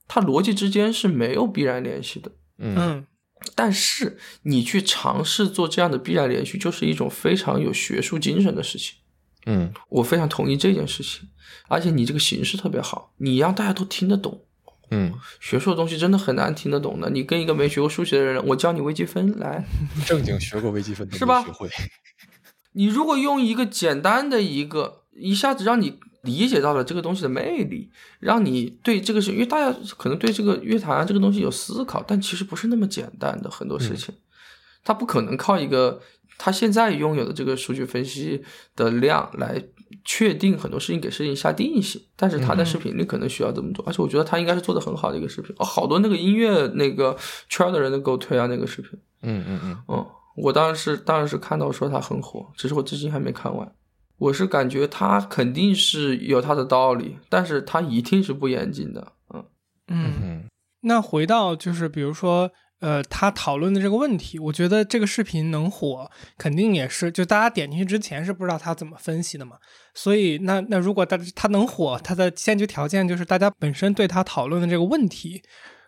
[0.09, 2.33] 它逻辑之间是没有必然联系的。
[2.59, 3.07] 嗯嗯
[3.55, 8.97] 但是你去尝试做这样的必然联系，就是一种非常有学术精神的事情。
[9.47, 11.29] 嗯我非常同意这件事情，
[11.69, 14.45] 而且你这个形式特别好，你让大家都听得懂。
[14.91, 17.09] 嗯，学术的东西真的很难听得懂的。
[17.09, 19.65] 你跟一个没学过数学的人，我教你微积分来，
[20.05, 21.71] 正经学过微积分的是吧学会。
[22.73, 34.15] 你如果用一个简单的一个，一下子让你理解到了这个东西的魅力，让你对这个事，因为大家可能对这个乐坛这个东西有思考，但其实不是那么简单的很多事情，
[34.85, 36.01] 他不可能靠一个
[36.39, 38.43] 他现在拥有的这个数据分析
[38.77, 39.63] 的量来
[40.05, 42.01] 确定很多事情，给事情下定性。
[42.17, 45.55] 但是他在视频里可能需要这么做，而且我觉得他应该是做的很好的一个视频。
[45.59, 47.17] 哦，好多那个音乐那个
[47.49, 48.91] 圈的人都给我推啊那个视频。
[49.23, 50.07] 嗯嗯嗯嗯，
[50.43, 53.73] 我当然是当然是看到说他很火，只是我至今还没看完。
[54.19, 59.13] 我是感觉他肯定是有他的道理，但是他一定是不严谨的。
[59.35, 59.45] 嗯，
[59.89, 60.13] 嗯。
[60.23, 60.45] 嗯
[60.83, 62.51] 那回到就是比如说，
[62.81, 69.57] 呃，他讨论的这个问题，我觉得这个视频能火，肯定也是就大家点进去之前是不知道他怎么分析的嘛。
[69.95, 75.43] 所以那那如果他他能火，他的先决条件就是大家本身对他讨论的这个问题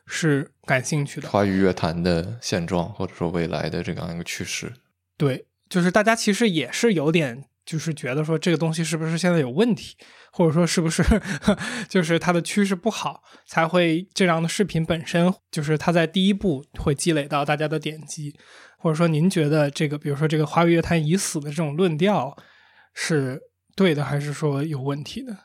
[0.06, 1.28] 是感兴趣的。
[1.28, 4.72] 华语乐坛的现状或者说未来的这样一个趋势。
[5.16, 9.96] 对，就是大家其实也是有点，就是觉得说这个东西是不是现在有问题，
[10.32, 11.02] 或者说是不是
[11.88, 18.34] 就是它的趋势不好，才会这样的视频本身就是它在第一步会积累到大家的点击，
[18.78, 22.36] 或者说您觉得这个，比如说这个华语乐坛已死的这种论调
[22.94, 23.40] 是
[23.76, 25.36] 对的，还是说有问题的？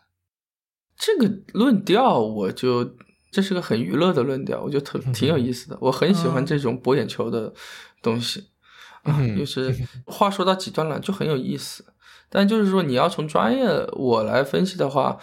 [0.97, 2.95] 这个论调我就
[3.31, 5.77] 这是个很娱乐的论调，我觉得特挺有意思的。
[5.81, 7.53] 我很喜欢这种博眼球的
[8.01, 8.47] 东西
[9.03, 9.73] 啊，嗯就是
[10.05, 11.85] 话说到极端了就很有意思。
[12.29, 15.17] 但就是说你要从专业我来分析的话，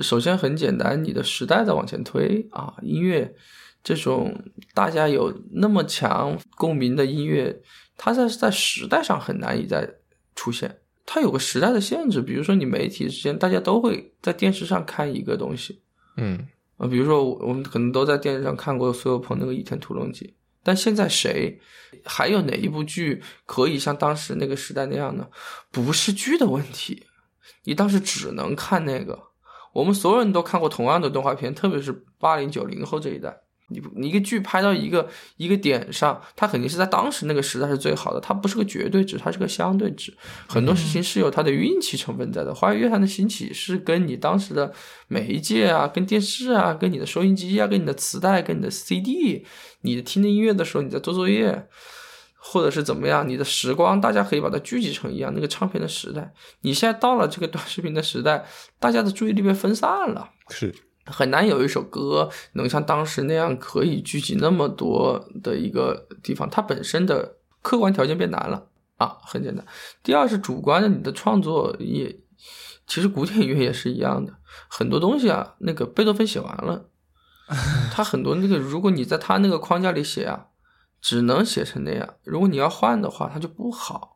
[0.00, 3.34] 首先很简单，你的时代在往前推啊，音乐
[3.82, 4.44] 这种
[4.74, 7.62] 大家有那么强共鸣的音乐，
[7.96, 9.96] 它在在时代上很难以再
[10.34, 10.80] 出现。
[11.06, 15.80] 它有个时代的限制，比如说你媒体之间，大家都会在电视上看一个东西，
[16.16, 16.46] 嗯
[16.80, 20.24] 啊，比如说我我们可能都在电视上看过苏有朋那个《倚天屠龙记》，
[20.62, 21.60] 但现在谁
[22.04, 25.28] 还有哪一部剧可以像当时那个时代那样呢？
[25.70, 27.04] 不是剧的问题，
[27.64, 29.18] 你当时只能看那个。
[29.74, 33.38] 我们所有人都看过同样的动画片，特别是八零九零后这一代。
[33.70, 40.12] 你你一个剧拍到一个一个点上，它肯定是在当时那个时代是最好的，它不是个绝对值，它是个相对值。
[40.48, 42.54] 很多事情是有它的运气成分在的。
[42.54, 44.72] 华语乐坛的兴起是跟你当时的
[45.08, 49.46] 媒介啊、跟电视啊、跟你的收音机啊、跟你的磁带、跟你的 CD，
[49.82, 51.68] 你的听的音乐的时候，你在做作业，
[52.36, 56.32] 或者是怎么样，你的时光，大家可以把它聚集成一样那个唱片的时代。
[56.62, 58.44] 你现在到了这个短视频的时代，
[58.78, 60.30] 大家的注意力被分散了。
[60.48, 60.74] 是
[61.06, 69.64] 很难有一首歌能像当时那样可以聚集那么多的一个地方，它本身的客观条件变难了啊，很简单。
[70.02, 72.20] 第二是主观的，你的创作也，
[72.86, 74.34] 其实古典音乐也是一样的，
[74.68, 76.86] 很多东西啊，那个贝多芬写完了，
[77.92, 80.46] 他很多那个，如果你在他那个框架里写啊，
[81.00, 82.14] 只能写成那样。
[82.24, 84.09] 如果你要换的话，它就不好。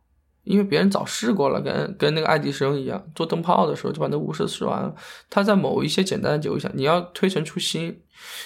[0.44, 4.94] 因为别人早试过了，跟跟那个爱迪生一样，做灯泡的时候就把那钨丝试完了。
[5.28, 8.00] 他在某一些简单的结构下，你要推陈出新，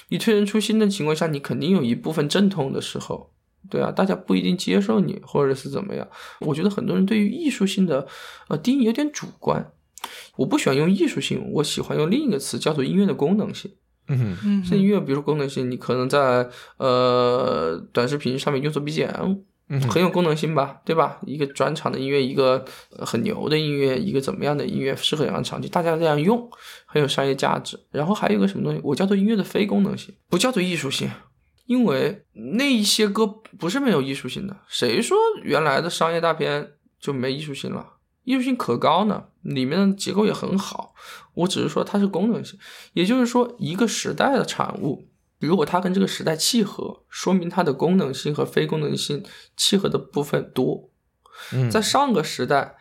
[0.08, 3.32] 你推陈出新的情况下，你肯定有一部分阵痛的时候，
[3.68, 6.08] 对啊，大家不一定接受你，或者是怎么样。
[6.40, 8.06] 我觉得很多人对于艺术性的
[8.48, 9.72] 呃定义有点主观，
[10.36, 13.72] 我不喜欢用艺术性，我喜欢用另一个词叫做音乐的功能性。
[14.10, 21.18] 嗯嗯这音乐，比如说功能性，你可能在呃短视频上面用作 BGM，嗯嗯很有功能性吧，对吧？
[21.26, 26.50] 一个转场的音乐，一个很牛的音乐，一个怎么样的音乐适合怎样的场景，大家这样用
[26.86, 27.78] 很有商业价值。
[27.90, 31.10] 然后还有一个什么东西，我叫做音乐的非功能性，不叫做艺术性，
[31.66, 32.24] 因为
[32.56, 34.56] 那一些歌不是没有艺术性的。
[34.66, 37.94] 谁说原来的商业大片就没艺术性了？
[38.24, 40.94] 艺术性可高呢，里面的结构也很好。
[41.34, 42.58] 我只是说它是功能性，
[42.94, 45.08] 也就是说一个时代的产物。
[45.46, 49.24] 如果它跟这个时代契合，说明它的功能性和非功能性
[49.56, 50.90] 契合的部分多。
[51.52, 52.74] 嗯，在上个时代，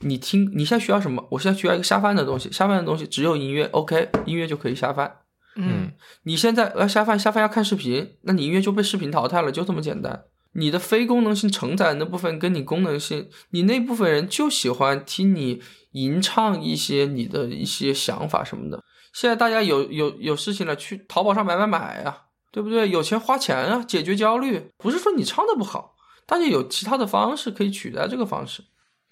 [0.00, 1.26] 你听你现在需要什么？
[1.32, 5.18] 我现在需要一个下饭的东西，下饭的东西只有音乐，OK，音乐就可以下饭。
[5.56, 5.92] 嗯
[6.24, 10.24] 你现在要下饭，下饭要看视频，那你音乐就被视频淘汰了，就这么简单。
[10.52, 15.60] 你的非功能性承载的那部分跟你功能性，你那部分人就喜欢听你
[15.92, 18.82] 吟唱一些你的一些想法什么的。
[19.16, 22.90] 现在大家有有有事情了，去淘宝上买买买呀、对不对？
[22.90, 24.70] 有钱花钱啊，解决焦虑。
[24.76, 25.94] 不是说你唱的不好，
[26.26, 28.62] 大家有其他的方式可以取代这个方式。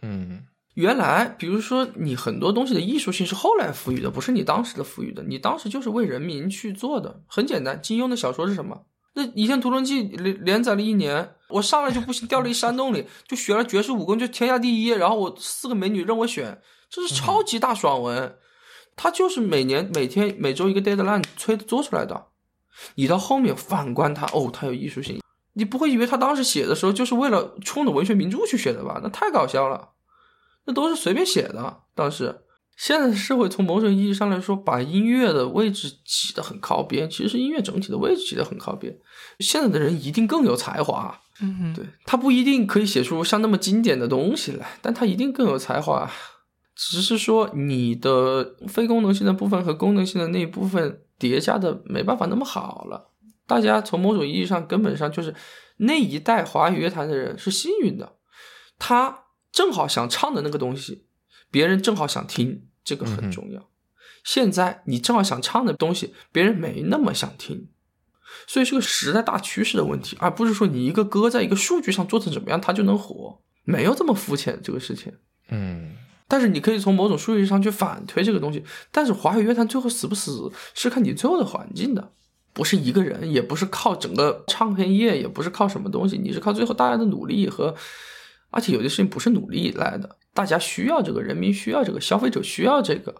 [0.02, 0.44] 嗯
[0.74, 5.22] 原来，比如说你很多东西的艺术性是后来赋予的，不是你当时的赋予的。
[5.22, 7.80] 你当时就是为人民去做的，很简单。
[7.80, 8.82] 金庸的小说是什么？
[9.14, 14.88] 那《倚天屠龙记》连连载了一年，我上来就不行，掉了一山洞里，就学了绝世武功，就天下第一。
[14.88, 18.36] 然后我四个美女任我选，这是超级大爽文。
[18.96, 22.26] 它就是每年每天每周一个 deadline 催做出来的。
[22.96, 25.20] 你到后面反观他，哦，他有艺术性，
[25.52, 29.00] 你不会以为他当时写的时候就是为了冲着文学名著去写的吧？
[29.02, 29.90] 那太搞笑了。
[30.66, 31.82] 那都是随便写的。
[31.94, 32.40] 当时，
[32.76, 37.08] 现在的社会从某种意义上来说，把音乐的位置挤得很靠边。
[37.08, 38.98] 其实音乐整体的位置挤得很靠边。
[39.38, 46.10] 现在的人一定更有才华，嗯，对他不一定可以写出像那么经典的东西来，但他一定更有才华。
[46.74, 53.10] 只是说你的非功能性的部分和功能性的那一部分叠加的没办法那么好了。
[53.46, 55.34] 大家从某种意义上，根本上就是
[55.78, 58.16] 那一代华语乐坛的人是幸运的，
[58.78, 59.20] 他。
[59.54, 61.06] 正好想唱的那个东西，
[61.48, 63.70] 别人正好想听，这个很重要。
[64.24, 67.68] 现在你正好想唱的东西，别人没那么想听，
[68.48, 75.12] 所以是个时代大趋势的问题，而不是说你一个歌在一个数据上做成怎么样，它就能火，没有这么肤浅这个事情。
[75.50, 75.92] 嗯，
[76.28, 78.64] 但是你可以从某种数据上去反推这个东西。
[78.90, 82.12] 但是华语乐坛最后死不死，是看你最后的环境的，
[82.52, 87.74] 不是一个人，也不是靠整个唱片业，也不是靠什么东西，你是靠最后大家的努力和。
[88.50, 93.12] 而且有的事情不是努力来的，大家需要这个，人民需要这个，消费者需要这个。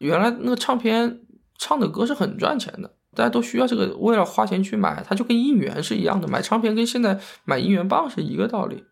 [0.00, 1.20] 原来那个唱片
[1.58, 8.82] 唱的歌是很赚钱的，大家都需要这个，为了花钱去买，它就跟应援是一样的，买唱片跟现在买应援棒是一个道理。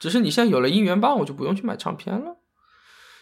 [0.00, 2.37] 只是你现在有了应援棒，我就不用去买唱片了。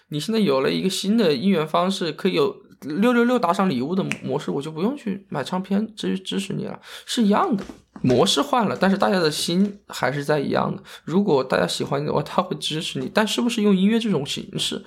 [0.08, 7.64] 你现在有了一个新的应援方式，可以有六六六打赏礼物的模式，我就不用去买唱片支支持你了，是一样的。
[8.02, 10.82] 模式换了，但是大家的心还是在一样的。
[11.04, 13.10] 如果大家喜欢你的话，他会支持你。
[13.12, 14.84] 但是不是用音乐这种形式，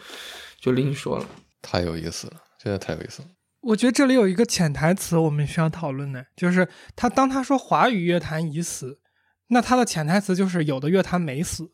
[0.61, 1.26] 就另说了。
[1.61, 3.28] 太有意思了，真的太有意思了。
[3.61, 8.99] 我觉得这里有一个潜台词，我们需要讨论的，就是他当他说华语乐坛已死，
[9.47, 11.72] 那他的潜台词就是有的乐坛没死。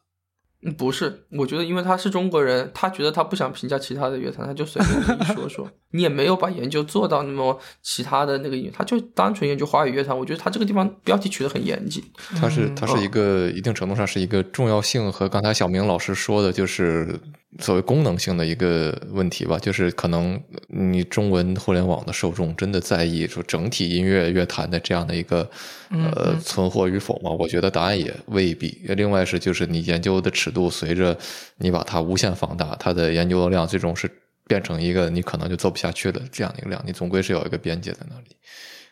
[0.66, 5.70] 嗯，不是，我觉得因为他是中国人，他觉得他不想评价其他的乐坛，他就随便说说。
[5.92, 10.18] 你也没有把研究做到那么其他的那个音乐，他就单纯研究华语乐坛。
[10.18, 12.04] 我觉得他这个地方标题取得很严谨。
[12.36, 17.18] 他是他是一个一定程度上是一个重要性和刚才小明老师说的，就是
[17.60, 19.58] 所谓功能性的一个问题吧。
[19.60, 25.50] 就是可能你中文互联网的受众真的在意说整体音乐乐坛的这样的一个
[25.92, 27.32] 呃存活与否吗？
[27.32, 28.82] 我觉得答案也未必。
[28.90, 31.18] 另外是就是你研究的尺度随着
[31.58, 34.10] 你把它无限放大，它的研究的量最终是。
[34.48, 38.36] 变成一个你可能就做不下去的这样的一个量，你总归是有一个边界在那里。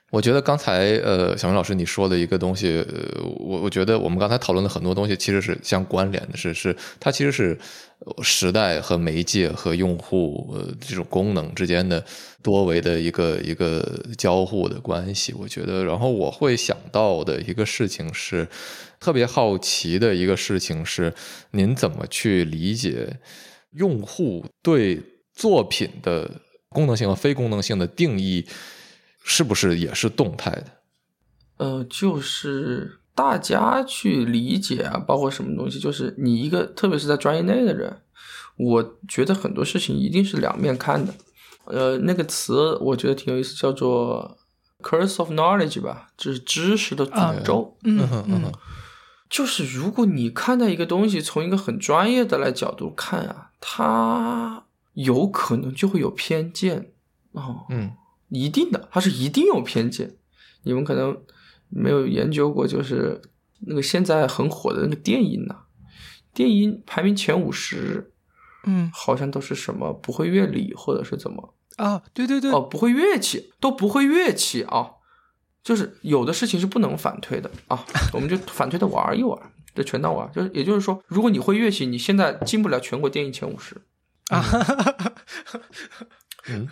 [0.10, 7.56] 我觉得刚才呃，小明老师你说的一个东西，呃，我我觉得我们刚才讨论的很多东西其实是相关联的，是是它其实是
[8.22, 12.04] 时代和媒介和用户这种功能之间的
[12.42, 15.34] 多维的一个一个交互的关系。
[15.34, 18.48] 我觉得，然后我会想到的一个事情是
[19.00, 21.14] 特别好奇的一个事情是，
[21.52, 23.20] 您怎么去理解
[23.72, 25.02] 用户对
[25.34, 26.30] 作品的
[26.70, 28.46] 功能性和非功能性的定义，
[29.24, 30.66] 是不是也是动态的？
[31.58, 38.02] 呃，就是大家去理解啊，包括什么东西，就是你一个，特别是在专业内的人，
[38.58, 41.14] 我觉得很多事情一定是两面看的。
[41.66, 44.38] 呃，那个词我觉得挺有意思，叫做
[44.82, 47.78] “curse of knowledge” 吧，就是知识的诅咒。
[47.84, 48.52] 嗯嗯嗯，
[49.30, 54.64] 就是如果你看待一个东西，从一个很专业的来角度看啊，它。
[54.96, 56.92] 有可能就会有偏见
[57.32, 57.94] 哦，嗯，
[58.30, 60.18] 一定的，它是一定有偏见。
[60.62, 61.18] 你们可能
[61.76, 63.22] 没有研究过，就是
[63.62, 65.56] 那个现在很火的那个电音呐，
[66.34, 68.12] 电音排名前五十，
[68.66, 72.02] 嗯，好像都是什么不会乐理或者是怎么啊？
[72.14, 74.92] 对对对，哦，不会乐器都不会乐器啊，
[75.64, 79.40] 就是有的事情是不能反推的啊，我们就反推的玩一玩，
[79.74, 80.32] 这全当玩。
[80.32, 83.76] 就是也就是说，如果你会乐器，你现在进不了全国电音前五十。
[84.30, 84.42] 啊，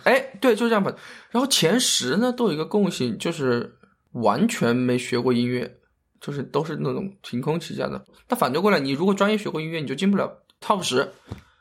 [0.04, 0.90] 哎，对，就这样吧。
[1.30, 3.76] 然后前十呢，都有一个共性，就是
[4.12, 5.78] 完全没学过音乐，
[6.20, 8.04] 就是都是那种凭空起家的。
[8.26, 11.12] 但反对过来，你如果专业学过音乐，你就进不了 top 十。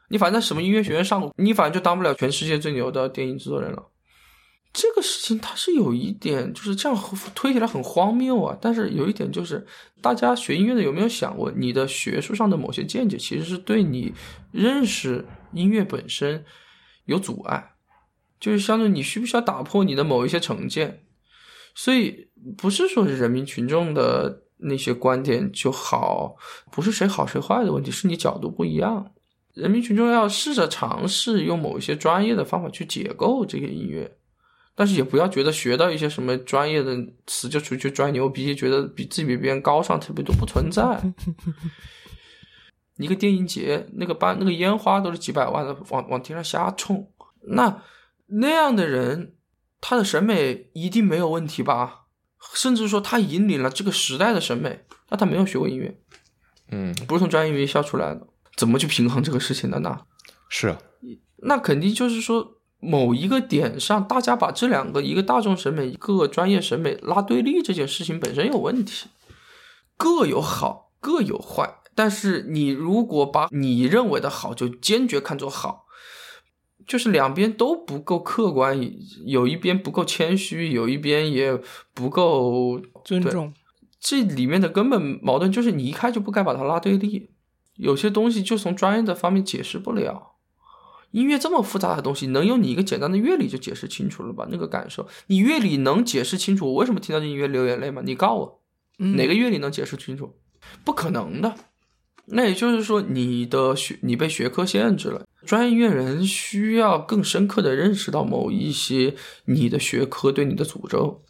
[0.09, 3.87] 你反正什么音乐学院上，你反正就当不了全世界最牛的电影制作人了。
[4.73, 6.97] 这个事情它是有一点，就是这样
[7.35, 8.57] 推起来很荒谬啊。
[8.61, 9.65] 但是有一点就是，
[10.01, 14.13] 大家学音乐的有没有想过，你的学术上的某些见解，其实是对你
[14.51, 16.43] 认识音乐本身
[17.05, 17.71] 有阻碍，
[18.39, 21.03] 就是相当于你需不需要打破你的某一些成见。
[21.73, 26.35] 所以不是说是人民群众的那些观点就好，
[26.71, 29.11] 不是谁好谁坏的问题，是你角度不一样。
[29.53, 34.09] 人民群众要试着尝试用某一些专业的方法去解构这个音乐，
[34.75, 36.97] 但是也不要觉得学到一些什么专业的
[37.27, 41.01] 词就出去拽牛逼，觉得比自己比别人高尚特别多，不存在。
[42.97, 47.11] 一个电影节，那个班那个烟花都是几百万的，往往天上瞎冲，
[47.41, 47.81] 那
[48.27, 49.33] 那样的人，
[49.81, 52.03] 他的审美一定没有问题吧？
[52.53, 55.99] 甚至说他引领了这个时代的审美，那他没有学过音乐，
[56.71, 60.01] 嗯，不是从专业院校出来的，怎么去平衡这个事情的呢？
[60.47, 60.77] 是啊，
[61.43, 69.07] 那肯定就是说，某一个点上，大家把这两个，一个大众审美，一个专业审美拉对立，这件事情本身有问题，
[69.97, 71.79] 各有好，各有坏。
[71.93, 75.85] 但是你如果把你认为的好就坚决看作好，
[76.91, 78.77] 就是两边都不够客观，
[79.25, 81.57] 有一边不够谦虚，有一边也
[81.93, 83.53] 不够尊重。
[83.97, 87.29] 这里面的根本矛盾就是你一开就不该把它拉对立，
[87.77, 90.33] 有些东西就从专业的方面解释不了。
[91.11, 94.45] 音乐这么复杂的东西，能用你一个简单的乐理就解释清楚了吧？
[94.51, 98.01] 那个感受，你乐理能解释清楚我为什么听到这音乐流眼泪吗？
[98.03, 98.61] 你告我，
[98.99, 100.35] 嗯哪个乐理能解释清楚？
[100.83, 101.55] 不可能的。
[102.25, 105.25] 那也就是说，你的学你被学科限制了。
[105.45, 109.15] 专业音乐人需要更深刻的认识到某一些
[109.45, 111.23] 你的学科对你的诅咒。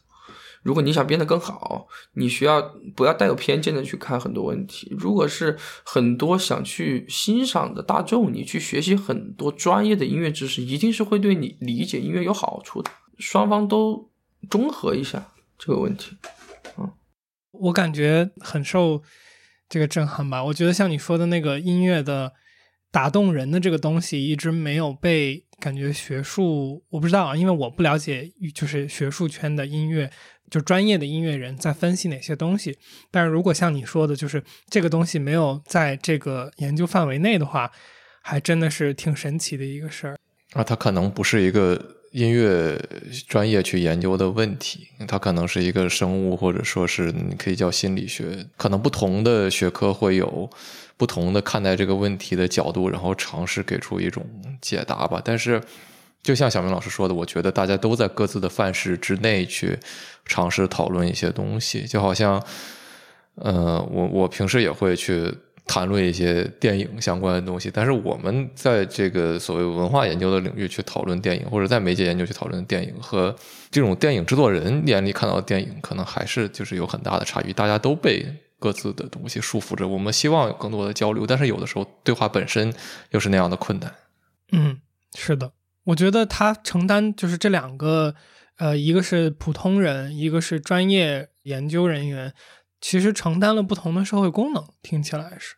[0.64, 2.62] 如果你想变得更好，你需要
[2.96, 4.96] 不要带有偏见的去看很多问题。
[4.96, 12.92] 如果是很多想去欣赏的大众，你去学习很多专业的音乐知识，一定是会对你理解音乐有好处的。
[13.18, 14.12] 双方都
[14.50, 16.18] 中和一下这个问题。
[16.78, 16.92] 嗯
[17.52, 19.02] 我感觉很受
[19.68, 20.44] 这个震撼吧。
[20.46, 22.34] 我觉得像你说的那个音乐的
[22.92, 30.12] 打动人的这个东西，一直没有被感觉学术，我不知道啊，因为我不了解，就是学术圈的音乐，
[30.50, 32.78] 就专业的音乐人在分析哪些东西。
[33.10, 37.72] 但是如果像你说的，就是这个东西没有在这个研究范围内的话，
[38.22, 40.18] 还真的是挺神奇的一个事儿。
[40.52, 42.78] 啊，它可能不是一个音乐
[43.28, 50.50] 专业去研究的问题，它可能是一个生物，或者说是你可以叫心理学，可能不同的学科会有
[50.98, 54.26] 不同的看待这个问题的角度，然后尝试给出一种
[54.60, 55.22] 解答吧。
[55.24, 55.62] 但是，
[56.22, 59.80] 就像小明老师说的，我觉得大家都在各自的范式之内去
[60.26, 62.44] 尝试讨论一些东西，就好像，
[63.36, 65.34] 呃，我我平时也会去。
[65.72, 73.34] 谈论一些电影相关的东西，但是我们在这个所谓文化研究的领域去讨论电影，或者在媒介研究去讨论电影，和
[73.70, 77.54] 这种电影制作人眼里看到的电影，可能还是就是有很大的差异。
[77.54, 78.26] 大家都被
[78.60, 82.74] 各自的东西束缚着，我们希望有更多的交流，但是有的时候对话本身
[83.12, 83.96] 又是那样的困难。
[84.52, 84.82] 嗯，
[85.16, 85.54] 是的，
[85.86, 88.14] 我觉得他承担就是这两个，
[88.58, 92.34] 呃，一个是普通人，一个是专业研究人员，
[92.82, 95.56] 其实承担了不同的社会功能，听起来是。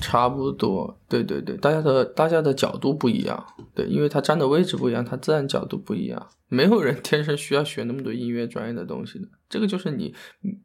[0.00, 6.26] 差不多，对对对，大家的大家的角度不一样，对，因为他站的位置不一样，他自然角度不一样。
[6.48, 10.14] 没有人天生需要学那么多音乐专业的东西的，这个就是你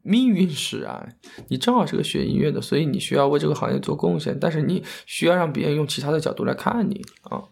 [0.02, 1.16] 命运使然。
[1.48, 7.42] 你正好是个学音乐的，所以你需要为这个行业做贡献，但是你需要让别人用其他的角度来看你啊。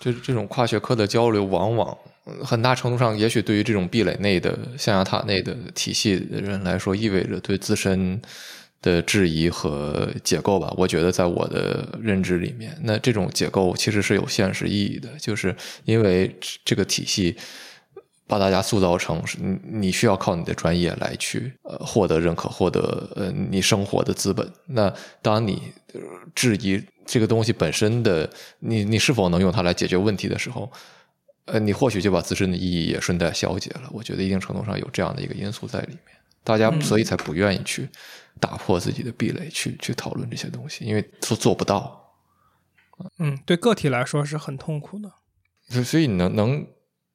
[0.00, 1.96] 这这种跨学科的交流，往往
[2.42, 8.20] 很大程度上，也许对于这种壁垒内的象牙塔内的体系的人来说，意味着对自身。
[8.82, 15.54] 的质疑和解构吧，我觉得在我的认知里面，那这种解构其实是有现实意义的，就是
[15.84, 17.36] 因为这个体系
[18.28, 24.48] 把大家塑造成，你你需要靠你的专业来去呃获得认可，获得呃你生活的资本。
[24.66, 25.62] 那当你
[26.34, 30.70] 质疑这个东西本身的，你你是否能用它来解决问题的时候，
[31.44, 33.88] 呃，你或许就把自身的意义也顺带消解了。
[33.92, 36.16] 我觉得一定程度上有这样的一个因素在里面，
[36.46, 37.90] 大家所以才不愿意去。
[38.38, 42.12] 打破自己的壁垒，去去讨论这些东西，因为做做不到。
[43.18, 45.10] 嗯，对个体来说是很痛苦的。
[45.70, 46.66] 所所以，能能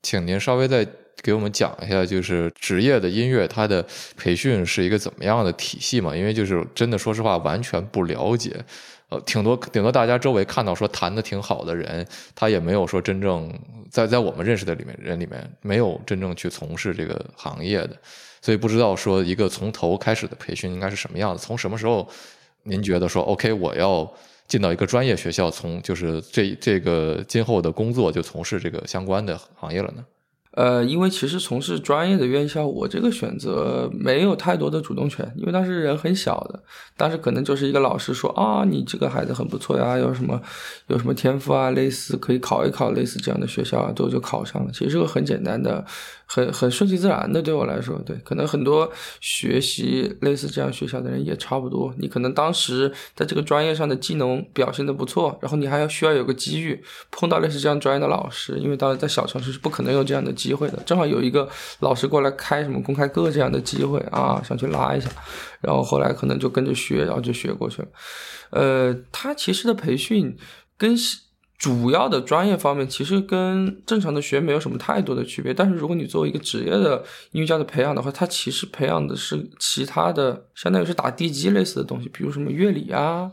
[0.02, 0.84] 请您稍微再
[1.22, 3.86] 给我们讲一下，就是职业的音乐它的
[4.18, 6.16] 培训是一个怎么样的体系嘛？
[6.16, 8.66] 因为就是真的，说实话，完全不了解。
[9.10, 12.04] 呃，挺多顶多大家周围看到说弹的挺好的人，
[12.34, 13.54] 他也没有说真正
[13.92, 17.96] 在在我们认识的里面人里面没有真正去从事这个行业的。
[18.42, 21.46] 所以不知道说一个从头开始的培训应该是什么样子？
[21.46, 22.08] 从什么时候
[22.64, 24.12] 您觉得说 OK，我要
[24.48, 30.04] 进到一个专业学校，从就是这这个今后的工作就从事这个相关的行业了呢？
[30.54, 36.62] 呃，因为其实从事专业的院校，我这个选择没有太多的主动权，因为当时人很小的，
[36.98, 40.42] 当时可能就是一个老师说啊，你这个孩子很不错呀，有什么
[40.88, 44.72] 有什么天赋啊，类似可以考一考，类似这样的学校啊，都就考上了。
[44.74, 45.86] 其实是个很简单的、
[46.34, 47.42] 很很顺其自然的。
[47.42, 51.94] 对我来说，对，可能很多学习类似这样学校的人也差不多。
[51.98, 60.82] 你可能当时在这个专业上的技能表现的不错，然后你还要需要有个机遇碰到类似这样专业的老师，因为当时在小城市是不可能有这样的机会的。
[60.86, 65.10] 正好有一个老师过来开什么公开课这样的机会啊，想去拉一下，
[65.60, 67.88] 然后后来可能就跟着学，然后就学过去了。
[68.52, 70.38] 呃，他其实的培训
[70.78, 70.96] 跟
[71.62, 77.04] 主要的专业方面其实跟正常的学没有什么太多的区别，但是如果你作为一个职业的
[77.34, 83.32] 音乐家的培养的话，它其实培养的是其他的，相当于是打地基类似的东西，比如什么乐理啊、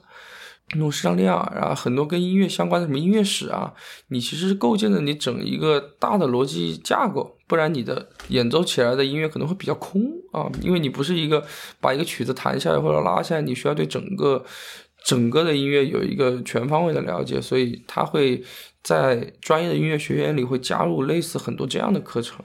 [0.74, 3.72] 弄视唱练耳啊，很多跟音乐相关的什么音乐史啊，
[4.08, 10.02] 你其实是构建了你整一个大的逻辑架构，不然你的演奏起来的音乐可能会比较空
[10.32, 11.42] 啊，因为你不是一个
[11.80, 14.44] 把一个曲子弹下来或者拉下来，你需要对整个。
[15.04, 18.42] 整个的音乐有一个全方位的了解，所以他会
[18.82, 22.44] 在专业的音乐学院里会加入类似很多这样的课程。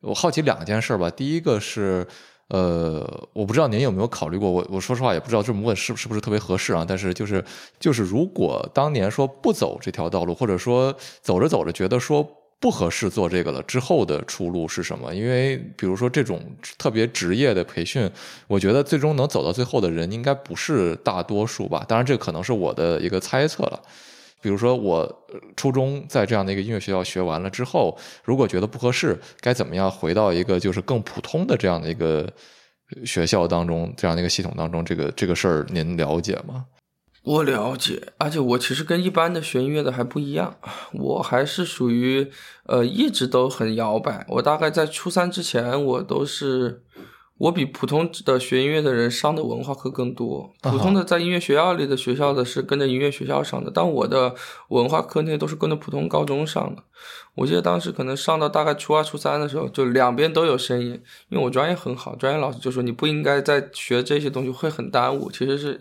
[0.00, 2.06] 我好奇两件事吧，第一个是，
[2.48, 6.84] 呃，我不知道您有没有考虑过，我我说实话也不知道这么问是是不是特别合适啊。
[6.86, 7.44] 但是就是
[7.80, 12.43] 就是如果当年说不走这条道路，或者说走着走着觉得说。
[12.64, 15.14] 不合适做这个了，之后的出路是什么？
[15.14, 16.40] 因为比如说这种
[16.78, 18.10] 特别职业的培训，
[18.46, 21.84] 我觉得最终能走到最后的人应该不是大多数吧。
[21.86, 23.78] 当然，这可能是我的一个猜测了。
[24.40, 27.94] 比如说我初中在这样的一个音乐学校学完了之后，
[28.24, 32.26] 如果觉得不合适，该怎么样回到一个就是更普通的这样的一个
[33.04, 34.82] 学校当中，这样的一个系统当中？
[34.82, 36.64] 这个这个事儿您了解吗？
[37.24, 40.56] 我了解，而且我其实跟一般的学音乐的还不一样，
[40.92, 42.30] 我还是属于
[42.66, 44.26] 呃一直都很摇摆。
[44.28, 46.82] 我大概在初三之前，我都是
[47.38, 50.52] 我比普通的学音乐的人上的文化课更多。
[50.60, 54.34] 普通的在音乐学校里的学校的是跟着音乐学校上的，但我的
[54.68, 56.82] 文化课那些都是跟着普通高中上的。
[57.36, 65.30] 我记得当时可能上到大概初二、初三的时候，就两边都有声音，因为我专业很好，专业老师就说你不应该再学这些东西，会很耽误。
[65.30, 65.80] 其实是。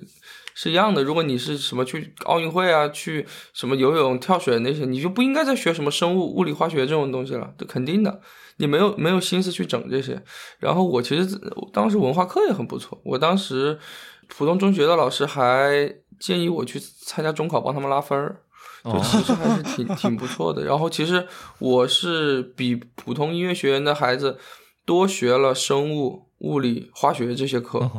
[0.56, 8.22] 是一样的，如果你是什么去奥运会啊，去什么游泳、跳水那些，你就不应该再学什么生物、物理、化学这种东西了，这肯定的，
[8.58, 10.24] 你没有没有心思去整这些。
[10.60, 11.40] 然后我其实
[11.72, 13.80] 当时文化课也很不错，我当时
[14.28, 18.42] 普通中学的老师还建议我去参加中考，帮他们拉分儿，
[18.84, 20.64] 就其实还是挺挺不错的。
[20.64, 21.28] 然后其实
[21.60, 24.38] 我是比普通音乐学院的孩子
[24.86, 27.90] 多学了生物、物理、化学这些课。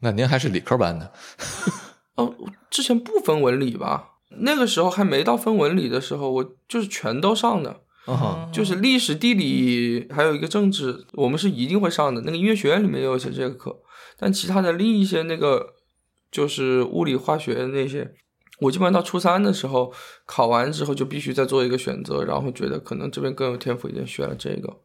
[0.00, 1.12] 那您还是理科班的。
[2.16, 2.34] 哦，
[2.70, 4.10] 之前不分文理吧？
[4.38, 7.80] 那个时候还没到分文理的时候，我就是全都上的，
[8.50, 12.22] 就是历史、地理，还有一个政治，我们是一定会上的。
[12.22, 13.80] 那个音乐学院里面也有些这个课，
[14.18, 15.74] 但其他的另一些那个
[16.30, 18.14] 就是物理、化学那些，
[18.60, 19.92] 我基本上到初三的时候
[20.24, 24.80] 考完之后就必须再做一个选择，然后觉得可能这边更有天赋一点，学了这个。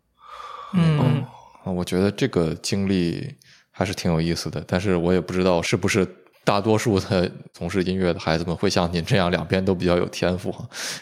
[0.74, 1.26] 嗯，
[1.64, 3.36] 我觉得这个经历
[3.72, 6.06] 还是挺有意思的，但是我也不知道是不是。
[6.48, 10.56] 大多数的从事音乐的孩子们会像您这样两边都比较有天赋，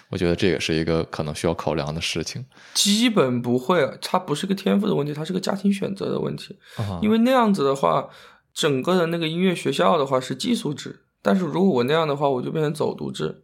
[0.10, 2.44] 我觉得这也是一个可能需要考量的事情。
[2.74, 6.58] 基本不会，它不是个天赋的问题，它是个家庭选择的问题。
[7.00, 8.08] 因为那样子的话，
[8.56, 13.44] 整个的那个音乐学校的话是寄宿制，但是如果我那样的话，我就变成走读制，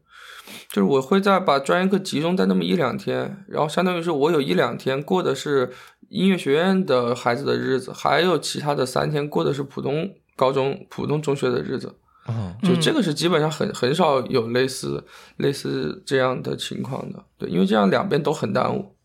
[0.71, 5.71] 就是我会在把专业课集中在那么一两天，然后相当于是我有一两天过的是
[6.09, 10.15] 音乐学院的孩子的日子，还有其他的三天过的是普通。
[10.35, 11.93] 高中普通中学的日子，
[12.63, 15.03] 就这个是基本上很很少有类似
[15.37, 18.95] 类似这样的情况的，对，因为这样两边都很耽误。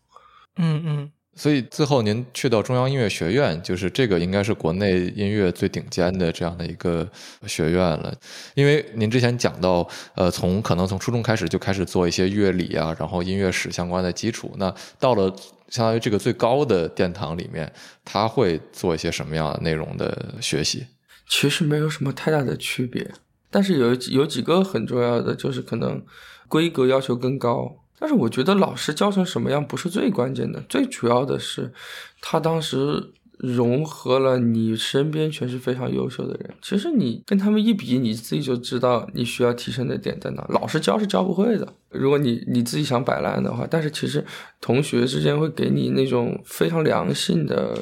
[0.59, 7.07] 嗯嗯，所以最后您去到中央音乐学院，就是这个应该是国内音乐最顶尖的这样的一个
[7.45, 8.11] 学院了。
[8.55, 15.31] 因为您之前讲到，呃，从可能从初中开始就开始做一些乐理啊，然后音乐史相关的基础，那到了
[15.69, 17.71] 相当于这个最高的殿堂里面，
[18.03, 20.87] 他会做一些什么样的内容的学习？
[21.27, 23.13] 其实没有什么太大的区别，
[23.51, 26.03] 但是有有几个很重要的，就是可能
[26.47, 27.83] 规格要求更高。
[27.99, 31.73] 但是我觉得老师教成什么样不是最关键的，最主要的是
[32.21, 33.13] 他当时。
[33.37, 40.45] 融合了你身边全是非常优秀的人，其实你跟他们一比，你自己就知道你需要提升的点在哪。
[40.49, 43.67] 老师教是教不会的，如果你你自己想摆烂的话。
[43.69, 44.25] 但是其实
[44.59, 47.77] 同学之间会给你那种非常良性的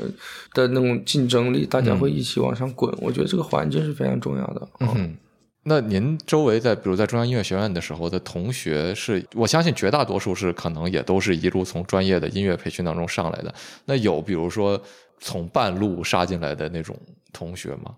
[0.54, 2.94] 的那种竞争力，大家会一起往上滚。
[3.00, 4.68] 我觉得这个环境是非常重要的。
[4.80, 5.16] 嗯。
[5.68, 13.52] 那您周围在，比如在中央音乐学院的时候的同学，是我相信绝大多数是可能也都是一路从专业的音乐培训当中上来的。
[13.86, 14.80] 那有比如说
[15.20, 17.00] 从半路杀进来的那种
[17.34, 17.96] 同学吗？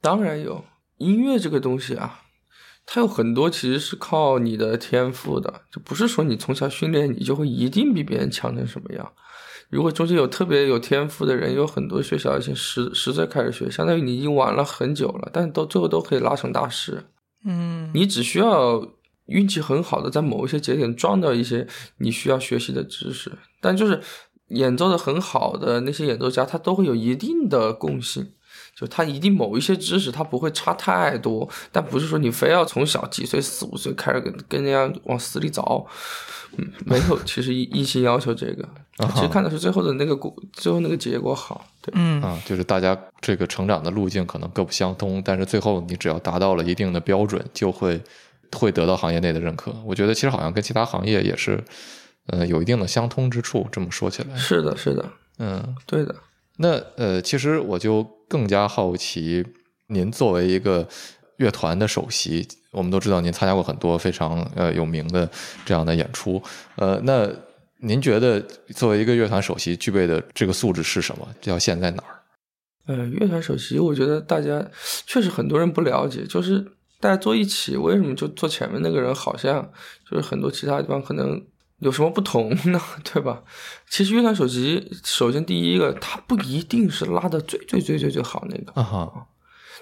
[0.00, 0.64] 当然有，
[0.98, 2.22] 音乐这个东西啊，
[2.84, 9.12] 它有很多其实是靠你的天赋的，就不是说你从小训练你就会一定比别人强成什么样。
[9.68, 17.02] 如果中间有特别有天赋的人，有很多学小提琴十十岁开始学，相当于你已经玩了很久了，但到最后都可以拉成大师。
[17.44, 18.86] 嗯，你只需要
[19.26, 21.66] 运气很好的在某一些节点撞到一些
[21.98, 24.00] 你需要学习的知识，但就是
[24.48, 28.32] 演奏的很好的那些演奏家，他都会有一定的共性。
[28.74, 35.82] 就他一定某一些知识他不会差太多，但不是说你非要从小几岁四五岁开始跟跟人家往死里凿，
[36.58, 38.68] 嗯，没有，其实一一心要求这个，
[39.14, 47.98] 其实看的是最后的那个果，最后那个结果好，对，嗯啊，就是大家这个成长的路径可能各不相通，但是最后你只要达到了一定的标准，就会
[48.52, 49.74] 会得到行业内的认可。
[49.86, 51.64] 我觉得其实好像跟其他行业也是，
[52.28, 53.66] 呃，有一定的相通之处。
[53.70, 55.04] 这么说起来，是的，是的，
[55.38, 56.14] 嗯，对的。
[56.58, 59.44] 那呃，其实我就更加好奇，
[59.88, 60.88] 您作为一个
[61.36, 65.30] 乐团的首席，我们都知道您参加过很多非常呃有名的
[65.66, 66.42] 这样的演出，
[66.76, 67.30] 呃，那
[67.80, 68.40] 您觉得
[68.74, 71.28] 作为一个乐团首席具备的这个素质是什么？
[71.42, 72.22] 这要现在哪儿？
[72.86, 74.66] 呃，乐团首席，我觉得大家
[75.06, 76.66] 确实很多人不了解，就是
[77.00, 79.70] 大家坐一起，为什么就坐前面那个人好像
[80.10, 81.38] 就是很多其他地方可能。
[81.78, 82.80] 有什么不同 呢？
[83.04, 83.42] 对吧？
[83.88, 89.26] 其实乐团首席，首先第一个，它不一定是拉的最最最最最好那个，啊哈，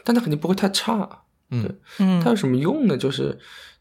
[0.02, 1.22] 但它肯定不会太差。
[1.50, 2.96] 嗯嗯，它有什么用呢？
[2.96, 3.38] 就是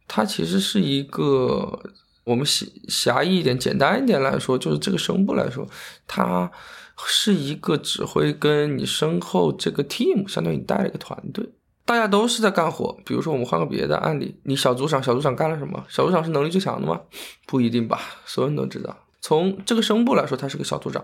[0.07, 1.81] 它其实是一个，
[2.23, 5.67] 我们狭狭义一点、简单一点来说，就是这个声部来说，
[6.05, 6.51] 它
[7.07, 11.49] 是一个指挥跟你身后这个 team，相当于你带了一个团队。
[11.85, 15.83] 大家都是在干活，比如说我们换个别的案例，你小组长，小组长干了什么？
[15.89, 17.01] 小组长是能力最强的吗？
[17.45, 18.95] 不一定吧，所有人都知道。
[19.19, 21.03] 从这个声部来说，他是个小组长，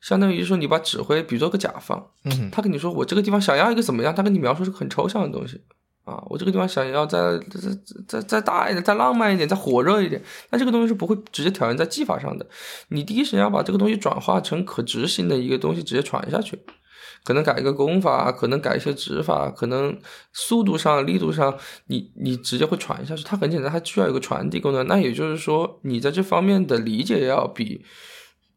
[0.00, 5.60] 相当于说你把指挥比作个甲方，嗯他跟你说我这个地方想要一个怎么样，他跟你描述是个很抽象的东西
[6.04, 7.70] 啊，我这个地方想要再再
[8.08, 12.46] 再再大一点，再浪漫一点，再火热一点，那这个东西是不会直接挑战在技法上的，
[12.88, 16.58] 你第一时间要把这个东西转化成可执行的一个东西，直接传下去。
[17.26, 19.98] 可能改一个功法，可能改一些指法，可能
[20.32, 21.58] 速度上、力度上，
[21.88, 23.24] 你你直接会传下去。
[23.24, 24.86] 它很简单，它需要有个传递功能。
[24.86, 27.84] 那也就是说，你在这方面的理解要比，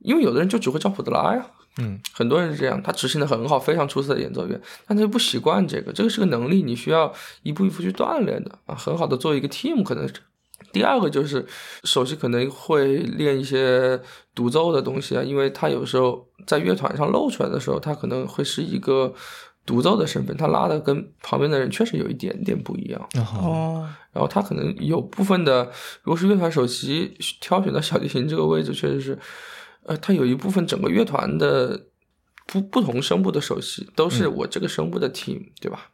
[0.02, 1.44] 因为有的人就只会照谱子拉呀，
[1.80, 7.12] 嗯，很多人是这样，他执行的很好，非常出色的演奏员，但他就不习惯这个，这个是个能力，你需要
[7.42, 8.76] 一步一步去锻炼的啊。
[8.76, 10.14] 很好的做一个 team，可能是。
[10.72, 11.46] 第二个就是
[11.84, 14.00] 首席可能会练一些
[14.36, 19.14] 独奏的东西啊，因为他有时候在乐团上露出来的时候，他可能会是一个
[19.66, 23.02] 独奏的身份，他拉的跟旁边的人确实有一点点不一样。
[23.16, 25.66] 啊哈，哦，然后他可能有部分的，
[26.04, 29.20] 如果是乐团首席挑选到小提琴这个位置，确实是，
[29.84, 31.88] 呃，他有一部分整个乐团的
[32.46, 35.92] 不不同声部的首席都是我这个声部的 team，、对吧？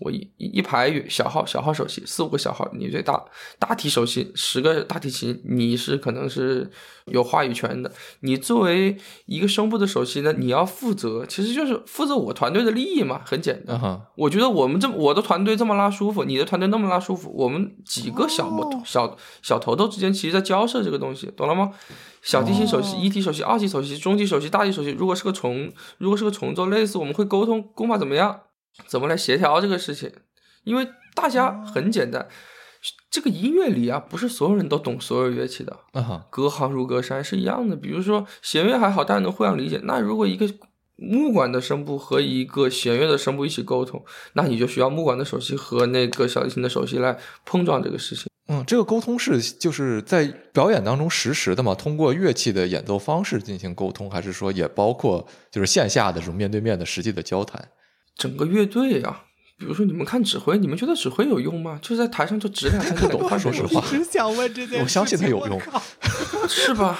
[0.00, 3.24] 我一一一排小号小号首席四五个小号，你最大
[3.58, 6.70] 大提首席十个大提琴，你是可能是
[7.06, 7.90] 有话语权的。
[8.20, 13.76] 你作为一个声部的首席呢，你要负责，其实就是负责我团队的利益嘛，很简单。
[13.76, 21.72] 啊哈，我觉得我们这我的团队这么拉舒服，你的团队那么拉舒服，我们几个小摩、哦小小头头之间其实在交涉这个东西，懂了吗？
[22.22, 28.40] 小提琴首席、哦一提首席、二提首席、中提首席、大提首席，如果是个重，如果是个重奏，类似我们会沟通功法怎么样，
[28.86, 30.12] 怎么来协调这个事情，
[30.64, 32.28] 因为大家很简单，
[33.10, 37.74] 这个音乐里啊，不是所有人都懂所有乐器的，啊哈，隔行如隔山是一样的。
[37.74, 39.80] 比如说弦乐还好，大家能互相理解。
[39.84, 40.48] 那如果一个
[40.96, 48.26] 木管的声部和一个弦乐的声部一起沟通，那你就需要木管的首席和那个小提琴的首席来碰撞这个事情。
[48.48, 57.68] 嗯，这个沟通是就是在表演当中实时的嘛，通过乐器的演奏方式进行沟通，还是说也包括就是线下的这种面对面的实际的交谈？
[58.18, 59.24] 整个乐队啊，
[59.56, 61.78] 比如说你们看指挥，你们觉得指挥有用吗？
[61.80, 65.58] 就是在台上就指两下就懂，懂说实话只想问这件事，我相信他有用
[66.46, 66.98] 是吧？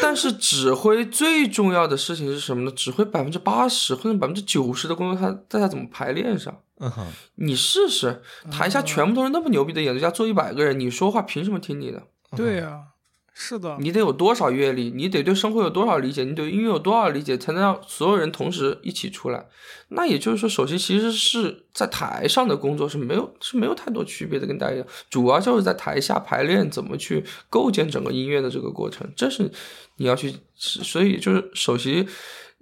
[0.00, 2.70] 但是指挥最重要的事情是什么呢？
[2.70, 6.56] 指挥百分之八十或者百分之九十的工作，他在他怎么排练上。
[6.78, 7.06] 嗯哼，
[7.36, 12.02] 你试试，台下全部都是那么牛逼的演奏家，坐一百个人，你说话凭什么听你的？
[12.36, 12.80] 对呀、
[13.34, 14.90] 是的，你得有多少阅历？
[14.90, 16.22] 你得对生活有多少理解？
[16.22, 19.46] 你对音乐有多少理解，才能让所有人同时一起出来？
[19.88, 29.50] 那也就是说，首席其实是在台上的工作是没有是没有太多区别的，跟大家一样，主要就是在台下排练怎么去构建整个音乐的这个过程，这是
[29.96, 32.06] 你要去，所以就是首席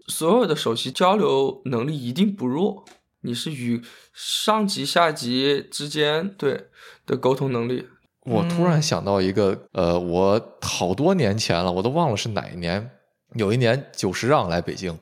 [0.07, 2.85] 所有的首席交流能力一定不弱，
[3.23, 6.69] 你是与上级下级之间对
[7.07, 7.87] 的沟通能力，
[8.31, 12.91] 我突然想到一个，呃，我好多年前了，我都忘了是哪一年。
[13.35, 14.97] 有一年久石让来北京，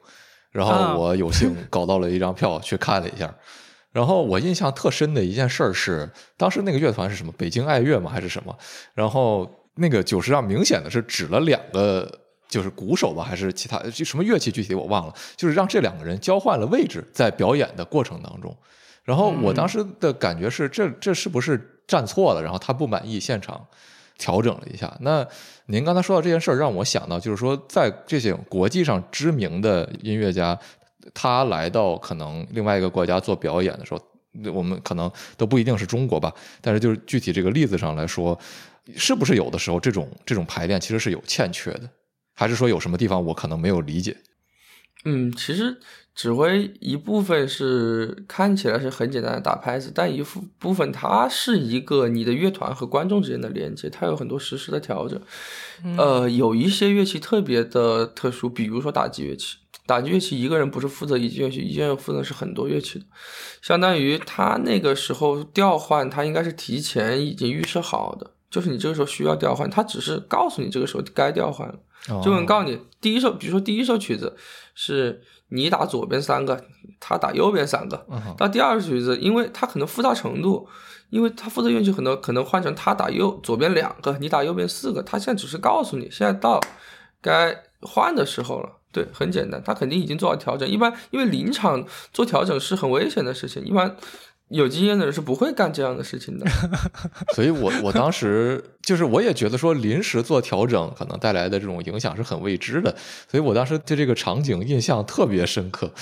[0.50, 3.34] 然啊后我有幸 搞到了一张票去看了一下。
[3.90, 7.32] 然后我印象特深的一件事儿是，当时那个乐团是什么？
[7.38, 8.10] 北京爱乐吗？
[8.10, 8.54] 还是什么？
[8.94, 12.06] 然后那个久石让明显的是指了两个
[12.48, 18.54] 就是鼓手吧，还是其他就什么乐器，具体我忘了，就是让这两个人交换了位置，在表演的过程当中。
[19.08, 22.42] 然后我当时的感觉是，这这是不是站错了？
[22.42, 23.66] 然后他不满意，现场
[24.18, 24.94] 调整了一下。
[25.00, 25.26] 那
[25.64, 30.58] 您刚才说到这件事儿，让我想到，就是说，在这些国际上知名的音乐家，
[31.14, 34.00] 他来到可能另外一个国家做表演的时候，
[34.52, 36.30] 我们可能都不一定是中国吧，
[36.60, 38.38] 但是就是具体这个例子上来说，
[38.94, 41.88] 是不是有的时候这种这种排练其实是有欠缺的？
[42.34, 44.14] 还是说有什么地方我可能没有理解？
[45.04, 45.78] 嗯，其实
[46.18, 55.20] 指挥一部分是看起来是很简单的打拍子，但一部部分它是一个你的乐团和观众之间的连接，它有很多实时的调整。
[55.96, 59.58] 呃，有一些乐器特别的特殊，比如说打击乐器。
[59.86, 63.04] 打击乐器一个人不是负责一件乐器，一件负责是很多乐器的，
[63.62, 71.78] 相当于他那个时候调换，他应该是提前已经预设好的，就是你这个时候需要调换，他只是告诉你这个时候该调换了。
[72.24, 74.34] 就能告诉你，第一首，比如说第一首曲子
[74.74, 76.64] 是你打左边三个，
[77.00, 78.06] 他打右边三个。
[78.36, 80.68] 到第二个曲子，因为他可能复杂程度，
[81.10, 85.02] 因为他负责乐器很多，可能换成他打右左边两个，你打右边四个。
[85.02, 86.60] 他现在只是告诉你，现在到
[87.20, 88.70] 该换的时候了。
[88.90, 90.68] 对，很简单，他肯定已经做好调整。
[90.68, 93.96] 一般因为临场做调整是很危险的事情，一般。
[94.50, 96.46] 有经验的人是不会干这样的事情的，
[97.36, 102.96] 所以我我当时就是我也觉得说临时做调整可能带来的这种影响是很未知的，
[103.30, 105.92] 所以我当时对这个场景印象特别深刻。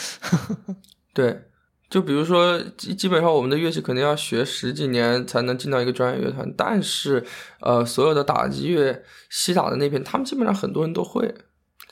[1.13, 1.43] 对，
[1.91, 7.25] 就比如说基基本上我们的乐器可能要学十几年才能进到一个专业乐团，但是
[7.61, 11.35] 呃所有的打击乐西打的那边，他们基本上很多人都会，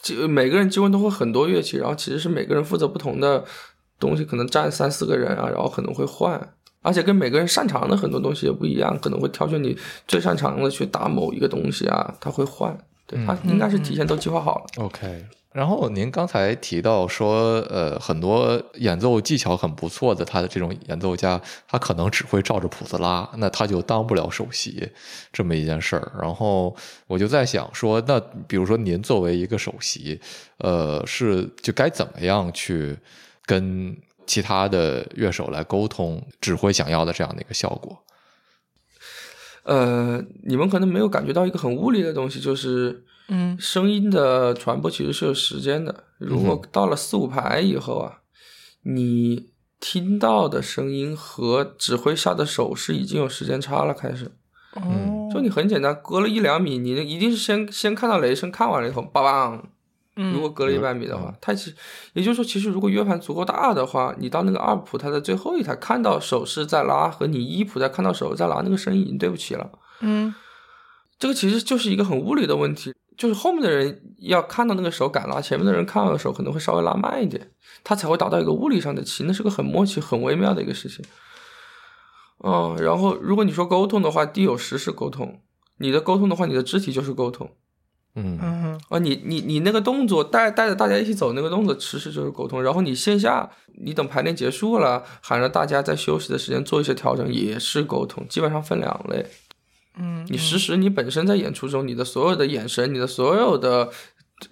[0.01, 3.45] 就每个人几乎都会很多乐器，然后其实是每个人负责不同的。
[4.05, 6.39] 东西可能占三四个人啊，然后可能会换，
[6.83, 9.75] 而且跟每个人擅长的很多东西也不一样，可能会挑选你
[10.07, 12.77] 最擅长的去打某一个东西啊，他会换，
[13.07, 14.85] 对他应该是提前都计划好了。
[14.85, 24.91] OK，然后您刚才提到说，呃，很多演奏技巧很不错的他的这种演奏家，他可能只会照着谱子拉，那他就当不了首席
[25.33, 26.13] 这么一件事儿。
[26.21, 26.75] 然后
[27.07, 30.21] 我就在想说，那比如说您作为一个首席，
[30.59, 32.99] 呃，是就该怎么样去？
[33.47, 38.05] 跟其他的乐手来沟通，指挥想要的这样的一个效果。
[39.65, 46.05] 呃，你们可能没有感觉到一个很物理的东西，就是，嗯，声音的传播其实是有时间的。
[46.19, 48.21] 如果到了四五排以后啊，
[48.83, 54.33] 你听到的声音和指挥下的手势已经有时间差了，开始。
[54.77, 59.61] 嗯，就你很简单，隔了一两米，你一定是先先看到雷声，看完了以后，梆梆。
[60.17, 61.77] 如果隔了一百米的话，它其实
[62.13, 69.69] 也就是说，其实如果约盘足够大的话，你到那个二普，它的最后一台看到手势在拉，和你一普在看到手势在拉，那个声音已经对不起了。
[70.01, 70.33] 嗯，
[71.19, 77.51] 这个其实就是一个很物理的问题，就是后面的人要看到那个手敢拉，前面的人看到的手可能会稍微拉慢一点，
[77.83, 81.05] 它才会达到一个物理上的齐，那是个很默契、很微妙的一个事情。
[82.45, 85.41] 嗯，然后如果你说沟通的话，地有时是沟通，
[85.79, 87.51] 你的沟通的话，你的肢体就是沟通。
[88.17, 92.63] 嗯啊，你你你那个动作带带着大家一起走，那个动作其实就是沟通。
[92.63, 93.51] 然后你线下，
[93.85, 98.25] 你等排练结束了，喊着大家在休息的时间做一些调整，也是沟通。
[98.29, 99.27] 基本上分两类。
[99.99, 103.91] 嗯，你实时你本身在演出中，你的所有的眼神，你的所有的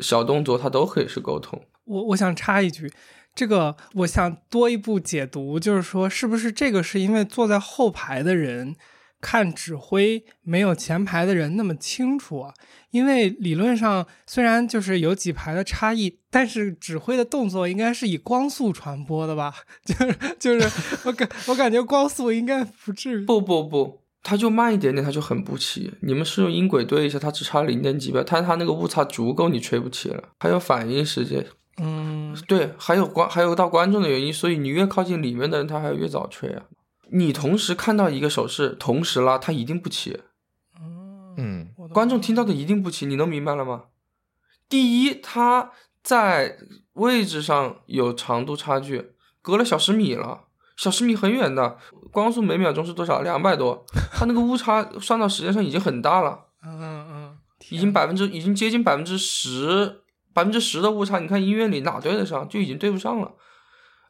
[0.00, 1.60] 小动作，它都可以是沟通。
[1.84, 2.92] 我我想插一句，
[3.34, 8.74] 这个我想多一步解读，就是说，是不是这个是因为坐在后排的人
[9.22, 12.52] 看指挥没有前排的人那么清楚啊？
[12.90, 19.54] 因为理论上虽然就是有几排的差异，但是指挥的动作应该是以光速传播的吧？
[19.86, 23.24] 就是就是我感我感觉光速应该不至于。
[23.24, 25.94] 不不不，它就慢一点点，它就很不齐。
[26.00, 30.22] 你们是用音轨对一下，它只差零点几秒，但它那个误差足够你吹不齐了。
[30.40, 31.46] 还有反应时间，
[31.80, 36.64] 嗯，对，还有观还有到观众的原因，所以你越靠近里面的人，他还要越早吹啊。
[37.12, 40.20] 你同时看到一个手势，同时拉，它一定不齐。
[41.36, 43.84] 嗯，观众听到的一定不齐，你能明白了吗？
[44.68, 45.70] 第一，它
[46.02, 46.58] 在
[46.94, 50.44] 位置上有长度差距，隔了小十米了，
[50.76, 51.78] 小十米很远的，
[52.10, 53.22] 光速每秒钟是多少？
[53.22, 57.38] 两百多，他那个误差算到时间上已经很大了，嗯嗯，
[57.70, 60.02] 已经百分之，已经接近百分之十，
[60.32, 62.48] 百分之十的误差，你看音乐里哪对得上？
[62.48, 63.32] 就已经对不上了，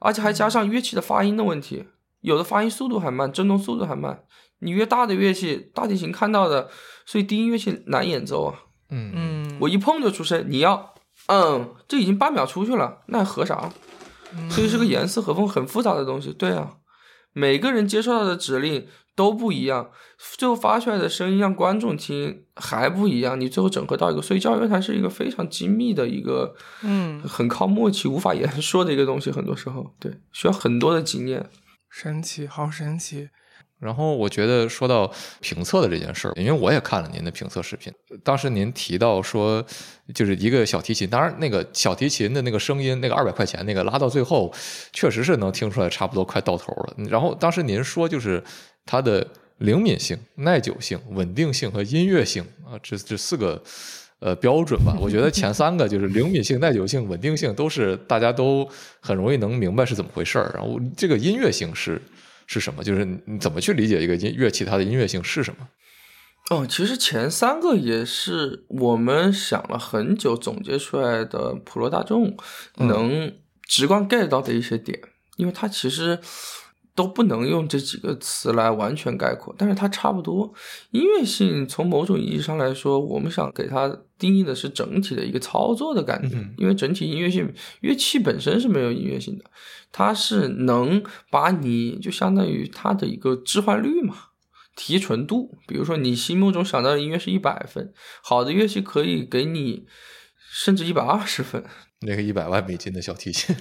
[0.00, 1.86] 而且还加上乐器的发音的问题，
[2.22, 4.24] 有的发音速度还慢，振动速度还慢。
[4.60, 6.70] 你越大的乐器，大提琴看到的，
[7.04, 8.58] 所以低音乐器难演奏啊。
[8.90, 10.94] 嗯嗯，我一碰就出声，你要，
[11.26, 13.70] 嗯，这已经半秒出去了，那还合啥？
[14.48, 16.32] 所以是个严丝合缝、很复杂的东西。
[16.32, 16.76] 对啊，
[17.32, 19.90] 每个人接受到的指令都不一样，
[20.38, 31.50] 最后发出来的声音让观众听还不一样，你最后整合到一个，所以教育乐坛是一个非常精密的一个，嗯，很靠默契、无法言说的一个东西，很多时候对需要很多的经验。
[31.92, 33.28] 神奇，好神奇。
[33.78, 39.64] 然后我觉得说到评测的这件事儿，因为我也看了您的评测视频，当时您提到说，
[40.14, 44.52] 就是一个小提琴，当然那个小提琴的那个声音，那个二百块钱那个拉到最后，
[44.92, 46.94] 确实是能听出来差不多快到头了。
[47.08, 48.42] 然后当时您说就是
[48.86, 49.26] 它的
[49.58, 53.60] 灵敏性、耐久性、稳定性和音乐性啊，这这四个
[54.22, 54.96] 呃标准吧。
[54.98, 58.66] 我觉得前三个就是灵敏性、耐久性、稳定性，都是大家都
[59.00, 60.50] 很容易能明白是怎么回事儿。
[60.54, 62.00] 然后这个音乐性是。
[62.44, 62.84] 是什么？
[62.84, 65.68] 就是你怎么去理解一个音乐器它的音乐性是什么？
[66.50, 72.36] 哦，其实前三个也是我们想了很久总结出来的，普罗大众
[72.76, 73.32] 能
[73.66, 74.98] 直观 get 到的一些点，
[75.36, 76.18] 因为它其实
[76.94, 80.52] 都不能用这几个词来完全概括，但是它差不多。
[80.90, 89.44] 音乐性从某种意义上来说，我们想给它定义的是整体的一个操作的感觉，因为整体音乐性乐器本身是没有音乐性的。
[89.90, 94.14] 它是能把你就相当于它的一个置换率嘛，
[94.76, 95.58] 提纯度。
[95.66, 99.86] 比如说你心目中想到的音乐是一百分，好的乐器可以给你
[100.50, 101.64] 甚至一百二十分。
[102.00, 103.54] 那个一百万美金的小提琴，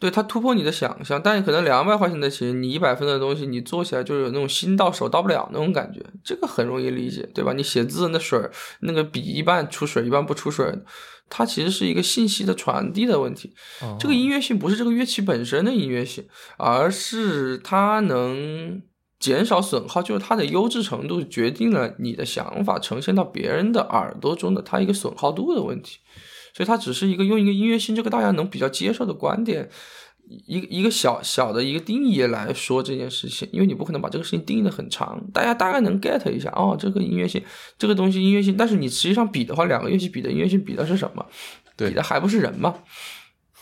[0.00, 1.20] 对它突破你的想象。
[1.22, 6.00] 但是可能两百块钱的琴，你一百分的东西，你做起来就有那种心到手到不了那种感觉。
[6.24, 7.52] 这个很容易理解，对吧？
[7.52, 8.40] 你写字那水
[8.80, 10.72] 那个笔一半出水，一半不出水。
[11.30, 13.52] 它其实是一个信息的传递的问题，
[14.00, 16.26] 这个音乐性不是这个乐器本身的音乐性，
[16.56, 18.80] 而是它能
[19.20, 25.98] 减少损耗，就是它的优质程度决定了你的想法呈现到别人的耳朵中的它一个损耗度的问题，
[26.58, 29.70] 所以它只是一个用一个音乐性这个大家能比较接受的观点。
[30.46, 37.40] 一个一个小小的一个定义来说这件事情，因为你不可能把这个事情定义的很长，大家大概能 get 一下哦，这个音乐性，
[37.78, 41.24] 这个东西音乐性，但是你实际上比的话，两个乐器比的音乐性比的是什么？
[41.76, 42.74] 比的还不是人吗？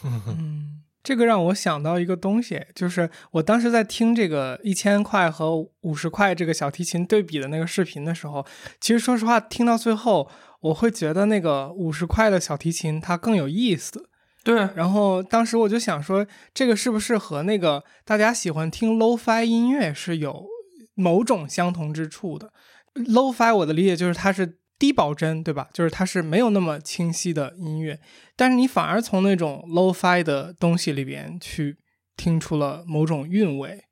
[0.03, 8.45] 嗯，这个让我想到一个东西，就是我当时在听这个一千块和五十块这个小提琴对比的那个视频的时候，
[8.81, 10.29] 其实说实话，听到最后，
[10.61, 14.09] 我会觉得那个五十块的小提琴它更有意思。
[14.45, 20.47] 对，然后当时我就想说，这个是不是和那个大家喜欢听 low-fi 音乐是有
[20.95, 22.53] 某种相同之处的
[22.95, 25.69] ？low-fi 我的理解就是它是低保真，对吧？
[25.73, 27.99] 就是它是没有那么清晰的音乐，
[28.37, 31.79] 但是你反而从那种 low-fi 的东西里边去
[32.17, 33.83] 听出了某种韵味，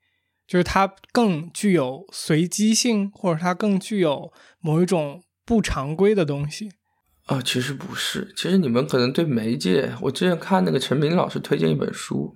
[0.46, 6.70] 就是它更具有随机性，或者它更具有某一种不常规的东西。
[7.26, 12.34] 啊，其实不是，其实你们可能对媒介，我之前看那个陈明老师推荐一本书，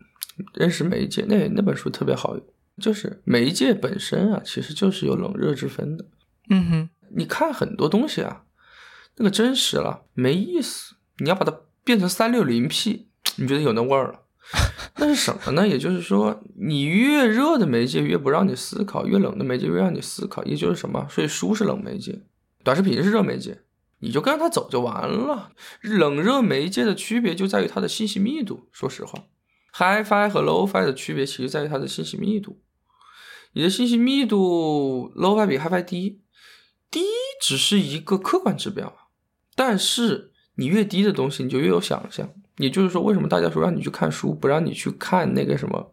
[0.55, 2.45] 认识媒介，那那本书特别好用，
[2.81, 6.07] 就是媒介本身啊，其实就是有冷热之分的。
[6.49, 8.45] 嗯哼，你看很多东西啊，
[9.17, 11.55] 那个真实了没意思，你要把它
[11.85, 14.21] 变成三六零 P，你觉得有那味儿了？
[14.97, 15.69] 那是什么呢？
[15.69, 21.07] 也就是说，你越热的媒介越不让你思考，越冷的媒介越让你思考，也就是什么？
[21.11, 22.23] 所以书是冷媒介，
[22.63, 23.63] 短视频是热媒介。
[24.01, 25.51] 你就跟着它走就完了。
[25.83, 28.69] 冷热媒介的区别就在于它的信息密度。
[28.71, 29.25] 说实话
[29.75, 32.61] ，HiFi 和 LoFi 的区别其实在于它的信息密度。
[33.55, 36.21] 你的信息密度 LoFi 比 HiFi 低，
[36.91, 37.01] 低
[37.43, 39.09] 只是一个客观指标。
[39.57, 42.31] 但是你越低的东西，你就越有想象。
[42.59, 45.93] 也就是说，为什么大家说让你去看书，不让你去看那个什么？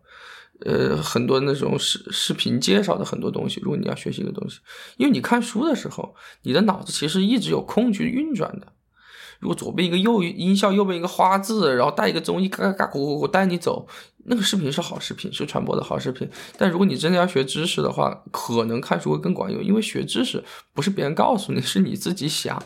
[0.63, 4.59] 呃，很多那种视视频介绍的很多东西，如果你要学习一个东西，
[4.97, 8.67] 因为你看书的时候，你的脑子其实一直有空去运转的。
[9.39, 13.85] 如果左边一个右音效，右边一个花字，然后带一个综艺，嘎嘎嘎咕咕咕带你走，
[14.25, 16.27] 那个视频是好视频，是传播的好视频。
[16.57, 20.41] 但如果你真的要学知识的话，可能看书会更管用，因为学知识
[20.73, 22.63] 不是别人告诉你，是你自己想。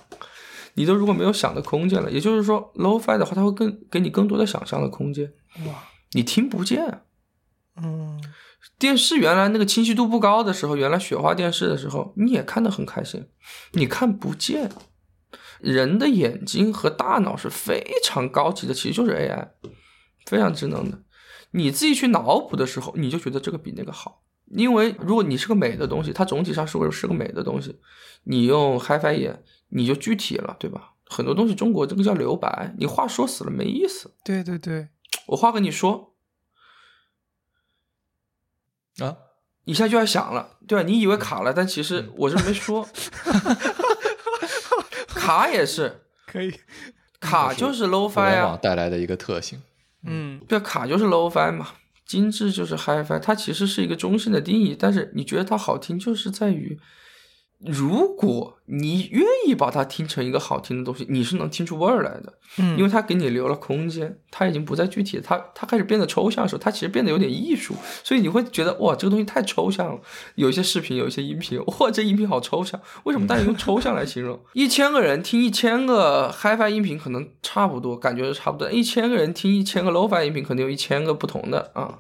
[0.76, 5.34] 你都如果没有想的空间了，也就是说，low-fi 的话，它会更给你更多的想象的空间。
[5.66, 7.02] 哇，你听不见。
[7.82, 8.22] 嗯，
[8.78, 13.28] 电视原来那个清晰度不高的时候，原来雪花电视的时候，你也看得很开心。
[13.72, 14.72] 你看不见，
[15.60, 19.50] 人的眼睛和大脑是非常高级的，其实就是 AI，
[20.26, 21.04] 非常智能的。
[21.52, 24.24] 你自己去脑补的时候，你就觉得这个比那个好。
[24.52, 27.80] 因为如果你是个美的东西，它总体上是个是个美的东西，
[28.24, 30.94] 你用 HiFi 眼，你就具体了，对吧？
[31.06, 34.14] 很多东西中国这个叫留白，你话说死了没意思。
[34.24, 34.90] 对对对，
[35.28, 36.16] 我话跟你说。
[39.04, 39.16] 啊，
[39.66, 40.88] 一下就要响了，对吧？
[40.88, 42.88] 你以为卡了，但其实我是没说，
[45.16, 46.54] 卡也是 可以，
[47.20, 49.62] 卡就是 low fi 啊，带来的一个特性。
[50.04, 51.70] 嗯，对，卡就是 low fi 嘛。
[52.06, 56.80] 精致就是 HiFi，它其实是一个中性的定义，但是你觉得它好听，就是在于。
[57.66, 70.00] 如果你愿意把它听成一个好听的东西，你是能听出味儿来的，嗯，因为它给你留了空间，它已经不再具体，它它开始变得抽象的时候，它其实变得有点艺术，所以你会觉得哇，这个东西太抽象了。
[70.36, 74.40] 有一些视频，有一些音频，哇，这音频好抽象，为什么大家用抽象来形容？
[74.54, 82.00] 一千个人听一千个 HiFi 音频可能差不多，感觉是差不多；一千个人听一千个 Lo-Fi 音频，可能有一千个不同的啊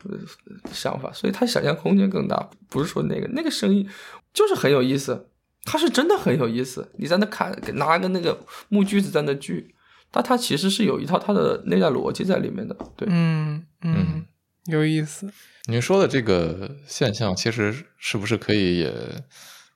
[0.72, 2.49] 想法，所以它想象空间更大。
[2.70, 3.89] 不是说那个那个声音
[4.32, 5.29] 就是很有意思。
[5.66, 9.76] 它是真的很有意思，你在那看，拿个那个木锯子在那锯，
[10.12, 12.76] 但它其实是有一套它的内在逻辑在里面的。
[12.95, 14.26] 对，嗯嗯，
[14.66, 15.32] 有意思。
[15.66, 18.93] 您说的这个现象，其实是不是可以也？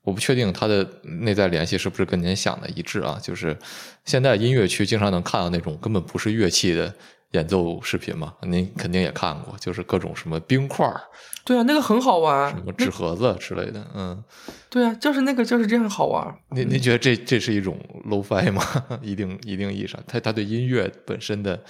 [0.04, 0.86] 我不确定它的
[1.22, 3.18] 内在联系是不是跟您想的一致啊？
[3.24, 3.58] 就是
[4.04, 6.94] 现在音乐区经常能看到那种根本不是乐器的。
[7.34, 11.02] 演奏视频嘛，您肯定也看过，就是各种什么冰块儿，
[11.44, 14.24] 对啊，那个很好玩，什么纸盒子之类的，嗯，
[14.70, 16.36] 对啊，就是那个就是这样好玩。
[16.52, 17.78] 您您觉得这这是一种
[18.08, 18.64] low-fi 吗？
[19.02, 21.64] 一定一定意义上，他他对音乐本身的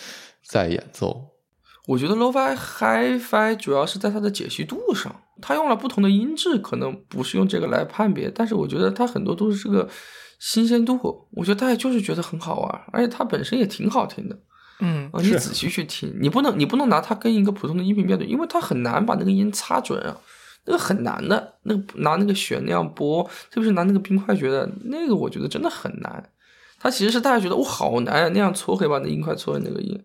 [0.46, 1.30] 在演奏，
[1.88, 9.88] 我觉得 low fi high fi 主要是在它的解析度上，它用了不同的音质，可能不是用这个来判别，但是我觉得它很多都是这个
[10.40, 14.38] 新鲜度，我觉得大家就是觉得很好玩，而且它本身也挺好听的。
[14.80, 20.18] 嗯，你仔细去听，你不能你不能拿它跟一个普通的音频标准，因为它很难把那个音擦准啊，
[20.66, 26.30] 那个很难的，那个拿那个弦那样拨，特别是拿那个冰块觉得那个我觉得真的很难。
[26.80, 29.98] 它其实是大家觉得哇好难啊，那样搓可以把那音块搓成那个音，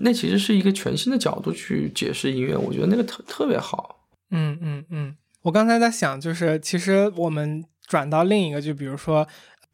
[0.00, 4.06] 那其实是一个全新的角度去解释音乐，我觉得那个特特别好。
[4.30, 9.26] 嗯嗯嗯，我刚才在想，就是其实我们转到另一个，就比如说。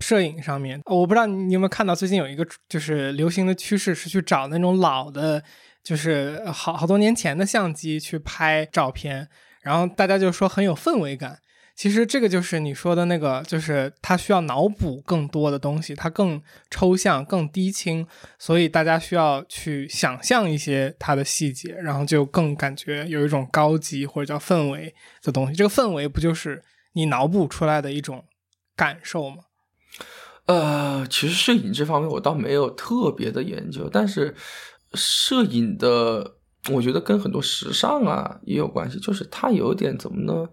[0.02, 5.42] 摄影上面，我不知道你有没有看到，最近有一个就是流行的趋势是去找那种老的，
[5.82, 9.28] 就是好好多年前的相机去拍照片，
[9.62, 11.38] 然后大家就说很有氛围感。
[11.74, 16.40] 其实这个就是你说的那个，就是它需要脑补更多的东西，它更
[16.70, 18.06] 抽象、更低清，
[18.38, 25.54] 所以大家需要去想象一些它的细节，然后就更感觉有一种高级或者叫氛围的东西。
[25.54, 28.22] 这个氛围不就是你脑补出来的一种
[28.76, 29.36] 感受吗？
[30.46, 34.34] 呃，其实摄影这方面我倒没有特别的研究，但是
[34.94, 36.36] 摄影的，
[36.72, 40.48] 我觉得跟很多时尚啊也有关系，就是它有点怎么呢？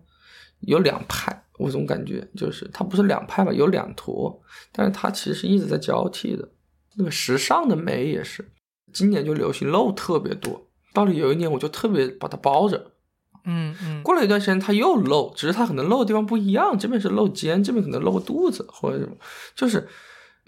[0.59, 4.39] 有两派，我总感觉就是它不是两派吧，有两坨，
[4.71, 6.47] 但是它其实是一直在交替的。
[6.95, 8.51] 那个时尚的美也是，
[8.93, 12.91] 今年就流行露特别多，到了有一年我就特别把它包着。
[13.49, 19.15] 嗯嗯，过了一段时间，他又露，只是他可能露的地方不一样，这边是露肩，这边可能露个肚子或者什么，
[19.55, 19.87] 就是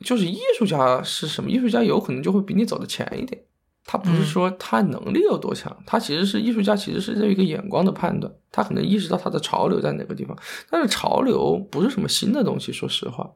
[0.03, 1.49] 就是艺术家是什么？
[1.49, 3.41] 艺术家有可能就会比你走的前一点，
[3.85, 10.37] 他不是说他能力有多强，他其实是艺术家，其实是这一个眼光的判断，他可能意识到他的潮流在哪个地方，
[10.69, 13.29] 但是潮流不是什么新的东西，说实话，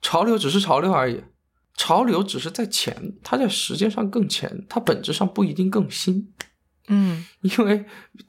[0.00, 1.20] 潮流只是潮流而已，
[1.76, 6.32] 潮流只是在前，它在时间上更前，它本质上不一定更新。
[6.88, 7.84] 嗯，因为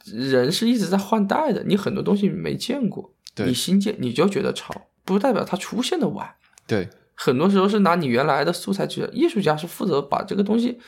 [0.05, 6.29] 人是一直在换代的，你很多东西没见过，你新建你就觉得潮，不代表它出现的晚。
[6.67, 10.79] 对，很多时候是拿你原来的素材去，艺术家是负责把这个东西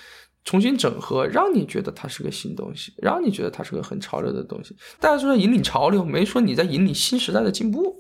[0.44, 4.76] 重新整合，让你觉得它是个新东西，让你觉得它是个很潮流的东西。
[5.00, 8.00] 大家说引领潮流，没说你在引领新时代的进步。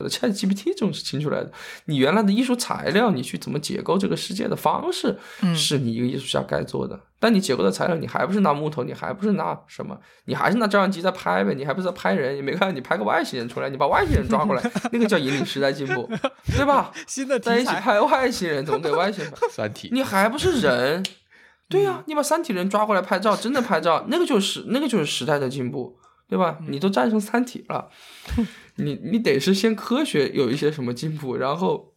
[0.00, 1.50] Chat GPT 这种是清出来的，
[1.86, 5.16] 你原来的艺术材料，你去怎么解构这个世界的方式，
[5.54, 6.98] 是你一个艺术家该做的。
[7.20, 12.36] 但你解构的材料，你还不是拿木头，你还不是拿什么，你还是拿照相机在拍呗，你还不是在拍人？
[12.36, 16.06] 你没看你拍个外星人出来，你把外星人抓过来， 那个叫引领时代进步，
[16.54, 16.92] 对吧？
[17.06, 19.32] 新的在一起拍外星人，怎么给外星人？
[19.50, 21.02] 三体，你还不是人？
[21.66, 25.96] 对呀，你把三体人抓过来拍照，真的拍照，那个就是那个就是时代的进步，
[26.28, 26.58] 对吧？
[26.68, 27.88] 你都战胜三体了。
[28.76, 31.94] 你你得是先科学有一些什么进步，然后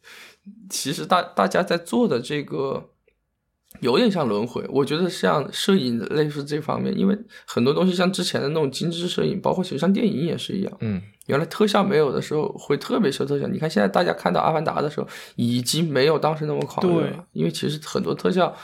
[0.69, 2.91] 其实大大家在做的这个
[3.79, 7.17] 有点像轮回，我觉得像摄影类似这方面，因为
[7.47, 18.55] 很多东西像之前的那种精致摄影，包括其实像电影也是一样，嗯，原来特效没有的时候会特别秀特效，你看现在大家看到《阿凡达》的时候，已经没有当时那么狂热了，因为其实很多特效。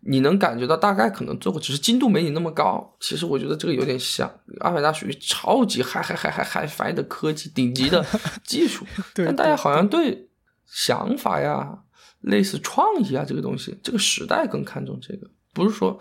[0.00, 2.96] 你能感觉到大概可能做过，只是精度没你那么高。
[3.00, 4.28] 其实我觉得这个有点像
[4.60, 8.04] 《阿凡达》，属于超级嗨嗨嗨嗨嗨翻的科技，顶级的
[8.44, 8.86] 技术。
[9.14, 10.28] 但大家好像对
[10.66, 11.80] 想法呀、
[12.20, 15.98] 类似创意啊这个东西，这个时代更看重这个，不是说。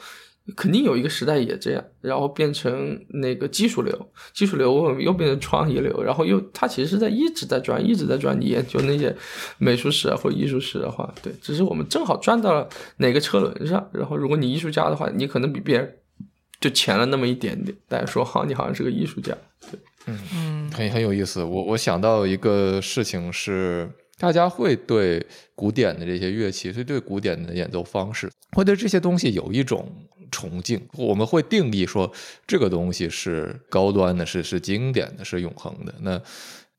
[0.55, 8.39] 肯定有一个时代也这样，然后变成那个技术流，技术流又变成创意流，然后又它其实是在一直在转，一直在转。
[8.39, 9.15] 你研究那些
[9.57, 12.67] 美术史啊或艺术史的话，对，只是我们正好转到了
[12.97, 13.89] 哪个车轮上。
[13.91, 15.95] 然后如果你艺术家的话，你可能比别人
[16.59, 19.35] 就前了那么一点点，大家说好你好像是个艺术家，
[19.71, 21.43] 对，嗯很很有意思。
[21.43, 29.89] 我我想到一个事情是，大家会对古典的这些乐器，会对古典的演奏方式，会对这些东西有一种
[30.31, 30.81] 崇敬。
[30.93, 32.11] 我们会定义说，
[32.45, 35.93] 这个东西是高端的，是是经典的，是永恒的。
[36.01, 36.21] 那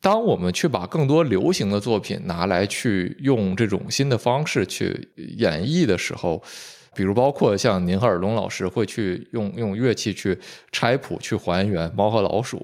[0.01, 6.43] 当我们去把更多流行的作品拿来去用这种新的方式去演绎的时候，
[6.94, 10.39] 比如包括像您和尔东老师会去用用乐器去
[10.72, 12.59] 拆谱、去还原《猫和老鼠》，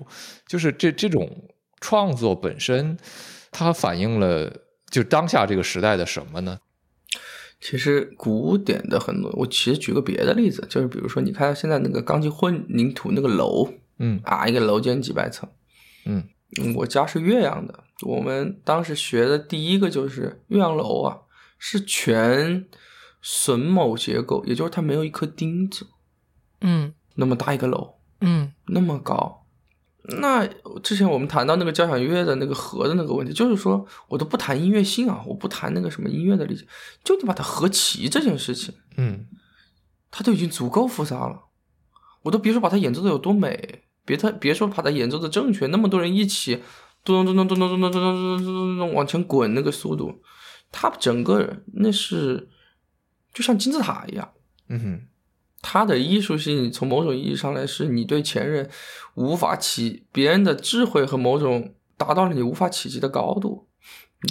[0.46, 1.30] 就是这这种
[1.80, 2.96] 创作本身，
[3.50, 4.50] 它反映了
[4.90, 6.58] 就当下这个时代的什么呢？
[7.68, 13.68] 其实古典的很多，我其实举个别的例子，就是比如说你看现在那个钢筋混凝土那个楼
[13.98, 14.20] 嗯。
[14.22, 15.48] 啊，一个楼间几百层，
[16.04, 16.22] 嗯。
[16.60, 21.18] 嗯我家是岳阳的，我们当时学的第一个就是岳阳楼啊，
[21.58, 22.64] 是全
[23.20, 25.88] 榫卯结构，也就是它没有一颗钉子，
[26.60, 26.94] 嗯。
[27.16, 28.52] 那么大一个楼，嗯。
[28.66, 29.44] 那么高。
[30.20, 30.46] 那
[30.82, 36.64] 之前我们谈到那个交响乐的那个和的那个问题，就是说我都不谈音乐性啊，我不谈那个什么音乐的理解，
[37.02, 39.26] 就你把它合齐这件事情，嗯
[40.10, 41.46] 它都已经足够复杂了。
[42.22, 46.62] 我都别说把它演奏的有多美，别他别说把它演奏的正确，那么多人一起
[47.04, 50.22] 咚咚咚咚咚咚咚咚咚咚咚咚往前滚那个速度，
[50.70, 52.48] 它整个那是
[53.34, 54.32] 就像金字塔一样。
[54.68, 55.06] 嗯哼
[55.68, 58.70] 它的艺术性从某种意义上来是你对前人
[59.14, 63.66] 无法企别人的智慧和某种达到了你无法企及的高度。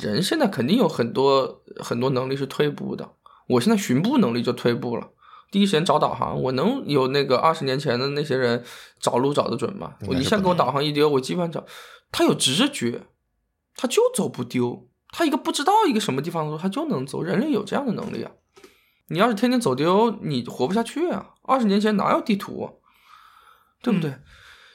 [0.02, 3.12] 人现在肯定有很多很多能力是退步的，
[3.50, 5.10] 我现在寻步能力就退步了。
[5.52, 8.64] 第一时间找导航，我能有那个二十年前的那些人
[9.02, 9.96] 找路找得准吗？
[10.08, 11.66] 我一下给我导航一丢，我基本上找。
[12.14, 13.08] 他有直觉，
[13.76, 14.88] 他就走不丢。
[15.10, 17.22] 他一个不知道一个什么地方的时候，他就能走。
[17.22, 18.32] 人类有这样的能力啊！
[19.08, 21.32] 你要是天天走丢，你活不下去啊！
[21.44, 22.74] 二十年前哪有地图啊、
[23.82, 24.16] 对不对？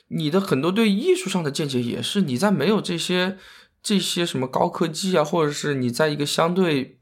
[0.09, 3.39] 你的很多对艺术上的见解也是你在没有这些
[3.83, 6.99] 这些什么高科技啊，或者是你在一个相对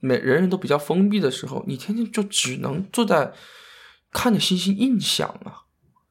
[0.00, 3.32] 每人人都比较封闭的时候，你天天就只能坐在
[4.10, 5.64] 看着星星印象啊。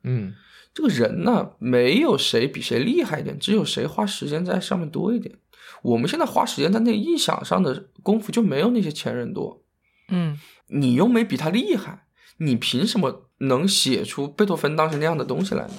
[0.03, 0.33] 嗯
[0.73, 5.39] 这个人呢，没有谁比谁厉害一点，只有谁花时间在上面多一点。
[5.81, 9.64] 我们现在花时间在那个印象上的功夫就没有那些前人多。
[10.09, 12.05] 嗯你又没比他厉害，
[12.37, 15.73] 你凭什么能写出贝多芬当时那样的东西来呢？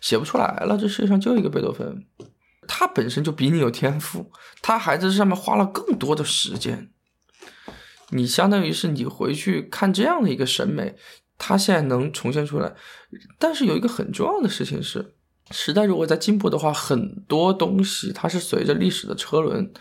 [0.00, 2.06] 写不出来了，这世界上就一个贝多芬，
[2.66, 6.90] 他本身就比你有天赋，他还在上面花了更多的时间。
[8.10, 10.96] 你相当于是你回去看这样的一个审美，
[11.38, 12.74] 他现在能重现出来。
[13.38, 15.14] 但是有一个很重要的事情是，
[15.50, 19.72] 时代如果在进步的话，很多东西它是随着历史的车轮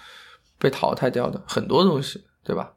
[0.57, 2.73] 被淘汰掉的，很多东西，对吧？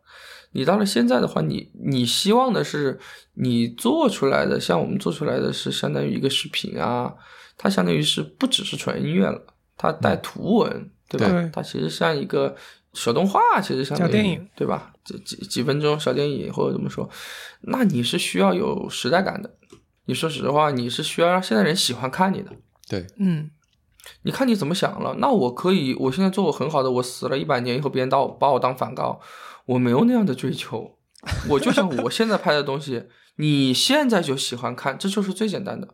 [0.54, 2.98] 你到了现在的话，你你希望的是
[3.34, 7.12] 你做出来的，像我们做出来的是相当于一个视频啊，
[7.58, 9.40] 它相当于是不只是纯音乐了，
[9.76, 11.28] 它带图文，对吧？
[11.28, 12.54] 对它其实像一个
[12.92, 14.92] 小动画，其实相当于小电影，对吧？
[15.04, 17.08] 几几几分钟小电影或者怎么说，
[17.62, 19.54] 那你是需要有时代感的。
[20.06, 22.50] 你说实话，你是需要让现在人喜欢看你的。
[22.88, 23.50] 对嗯
[24.22, 25.14] 你看你怎么想了？
[25.18, 29.20] 那我可以，我现在做我很好的，我死了一百年以后，别人当把我当梵高，
[29.66, 30.96] 我没有那样的追求，
[31.48, 33.04] 我就想我现在拍的东西，
[33.36, 35.88] 你现在就喜欢看，这就是最简单的。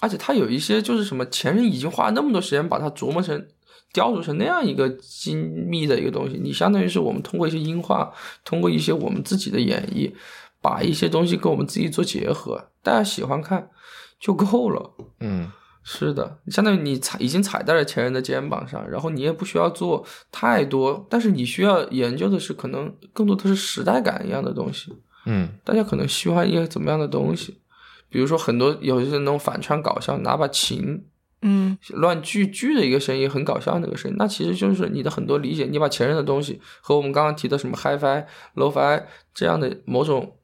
[0.00, 3.46] 而且它有一些就是什么，前人已经花了那么多时间把它琢磨成、
[3.92, 8.12] 雕琢成那样一个精密的一个东西，你相当于是我们通过一些音画，
[8.44, 10.12] 通过一些我们自己的演绎，
[10.60, 13.70] 把一些东西跟我们自己做结合，大家喜欢看
[14.18, 14.94] 就够了。
[15.20, 15.52] 嗯
[15.84, 24.92] 是的，相当于你踩已经踩在了前人的肩膀上，然后你也不需要做太多，但是你需要研究的是可能更多的是时代感一样的东西。
[25.26, 27.60] 嗯大家可能喜欢一个怎么样的东西？
[28.08, 31.04] 比如说很多有一些那种反串搞笑，拿把琴
[31.42, 39.04] 嗯乱锯锯的一个声音，很搞笑那个声音，那其实就是你的很多理解，你把前人的东西和我们刚刚提的什么 HiFi、Lo-Fi
[39.34, 40.36] 这样的某种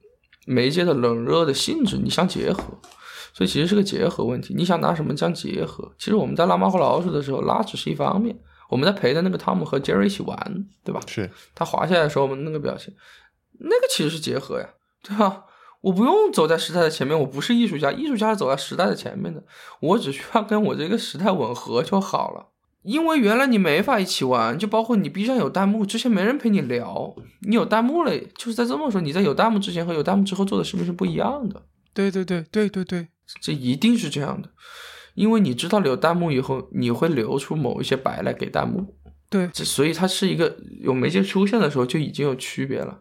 [0.47, 2.63] 媒介的冷热的性质，你相结合，
[3.39, 4.53] 所以其实是个结合问题。
[4.53, 5.93] 你想拿什么相结合？
[5.97, 8.37] 其实我们在拉猫和老鼠的时候，拉只是一方面，
[8.69, 11.01] 我们在陪着那个汤姆和杰瑞一起玩，对吧？
[11.07, 12.93] 是他滑下来的时候，我们那个表情，
[13.61, 14.69] 那个其实是结合呀，
[15.05, 15.45] 对吧？
[15.83, 19.45] 我不用走在时代的前面，我不是艺术家，艺术家是走在时代的前面的，
[19.79, 22.49] 我只需要跟我这个时代吻合就好了。
[22.83, 31.63] 因为原来你没法一起玩，就包括你 B 站有弹幕，之前没人陪你聊，你有弹幕了，就是在这么说，你在有弹幕之前和有弹幕之后做的视频是不一样的，
[31.95, 33.09] 对对对对对对，
[33.41, 34.49] 这一定是这样的，
[35.15, 38.95] 因为你知道留弹幕以后，你会留出某一些白来给弹幕，
[39.29, 43.01] 对这所以它是一个有媒介出现的时候就已经有区别了。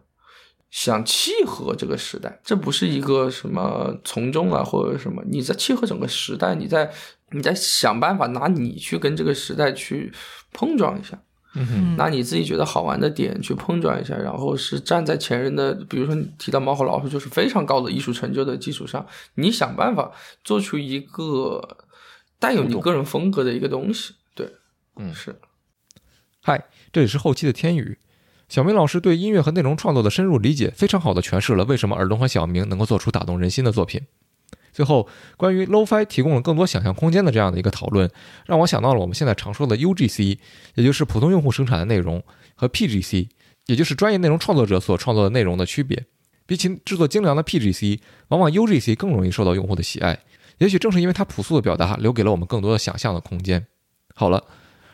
[0.70, 6.92] 想契合这个时代，这不是一个什么从众啊或者什么，你在契合整个时代，你在
[7.30, 10.12] 你在想办法拿你去跟这个时代去
[10.52, 11.18] 碰撞一下。
[11.54, 20.12] 嗯哼，拿你自己觉得好玩的点去碰撞一下，然后是站在前人的，比如说你提到猫和老鼠，就是非常高的艺术成就的基础上，你想办法
[20.44, 21.78] 做出一个
[22.38, 24.14] 带有你个人风格的一个东西。
[24.34, 24.52] 对，
[24.96, 25.34] 嗯是。
[26.40, 27.98] 嗨，这里是后期的天宇。
[28.48, 34.02] 小明老师对音乐和内容创作的深入理解，非常好的诠释了为什么尔东和小明能够做出打动人心的作品。
[34.78, 38.08] 最后，关于 LOFi 提供了更多想象空间的这样的一个讨论，
[38.46, 40.38] 让我想到了我们现在常说的 UGC，
[40.76, 42.22] 也就是普通用户生产的内容，
[42.54, 43.26] 和 PGC，
[43.66, 46.04] 也就是专业内容创作者所创作的内容的区别。
[46.46, 47.98] 比起制作精良的 PGC，
[48.28, 50.16] 往往 UGC 更容易受到用户的喜爱。
[50.58, 53.66] 也许正是因为它朴素的表达，留给了我们更多的想象的空间。
[54.14, 54.44] 好了，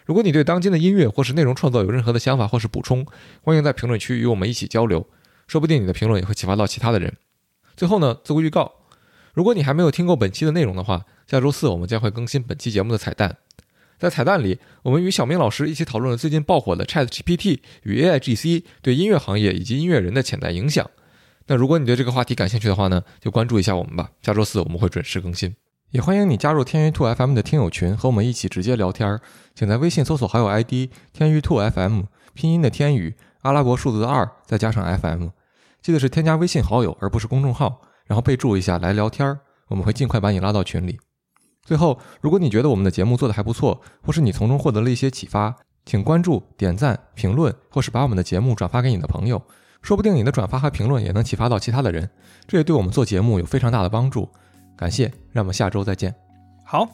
[0.06, 3.04] 如果你对当今的音乐或是内容创作有任何的想法或是补充，
[3.42, 5.06] 欢迎在评论区与我们一起交流，
[5.46, 7.14] 说不定你的评论也会启发到其他的人。
[7.76, 8.72] 最后呢，做个预告，
[9.34, 13.36] 如果你还没有听够本期的内容的话，下周四我们将会更新本期节目的彩蛋。
[13.98, 20.88] 在彩蛋里，我们与小明老师一起讨论了最近爆火的 ChatGPT 与 AIGC 对音乐行业以及音乐人的潜在影响。
[21.46, 24.10] 那如果你对这个话题感兴趣的话呢，就关注一下我们吧。
[24.22, 25.54] 下周四我们会准时更新，
[25.90, 29.20] 也欢迎你加入天娱兔 FM 的听友群，和我们一起直接聊天儿。
[29.54, 32.02] 请在微信搜索好友 ID 天娱兔 FM，
[32.34, 35.28] 拼音的天宇，阿拉伯数字的二，再加上 FM。
[35.82, 40.98] 记得是添加微信好友，而不是公众号，然后备注一下来聊天儿，我们会尽快把你拉到群里。
[41.62, 45.56] 最后，如果你觉得我们的节目做得还不错，或是你从中获得了一些启发，
[45.86, 49.42] 请关注、点赞、评论，或是把我们的节目转发给你的朋友。
[49.80, 52.08] 说不定你的转发和评论也能启发到其他的人，
[52.46, 54.28] 这也对我们做节目有非常大的帮助。
[54.76, 56.14] 感谢，让我们下周再见。
[56.64, 56.88] 好，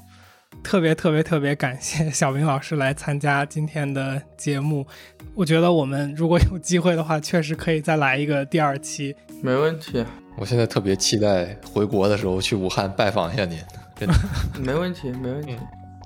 [0.62, 4.86] 特别特别特别感谢小明老师来参加今天的节目。
[5.34, 9.14] 我觉得我们如果有机会的话，确实可以再来一个第二期。
[9.40, 10.04] 没问题，
[10.40, 13.58] 我现在特别期待回国的时候去武汉拜访一下您，
[13.94, 14.14] 真的。
[14.58, 15.54] 没问题，没问题。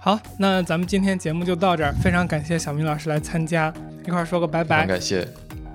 [0.00, 3.72] 好，那咱们今天节目就到这儿，非常感谢小明老师来参加，
[4.04, 5.26] 一块儿说个拜拜，感谢，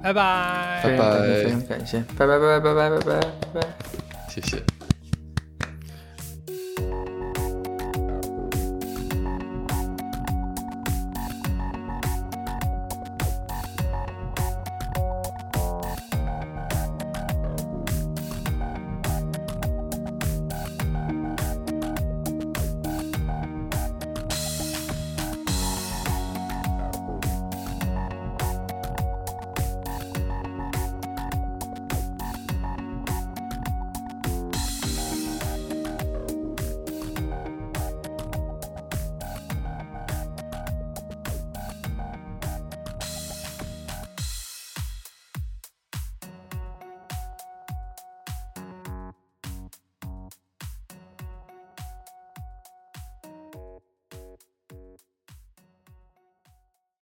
[0.03, 0.81] 拜拜。
[0.83, 2.99] 拜拜，非常感谢，拜拜拜拜拜拜拜
[3.53, 3.67] 拜拜。
[4.27, 4.78] 谢谢。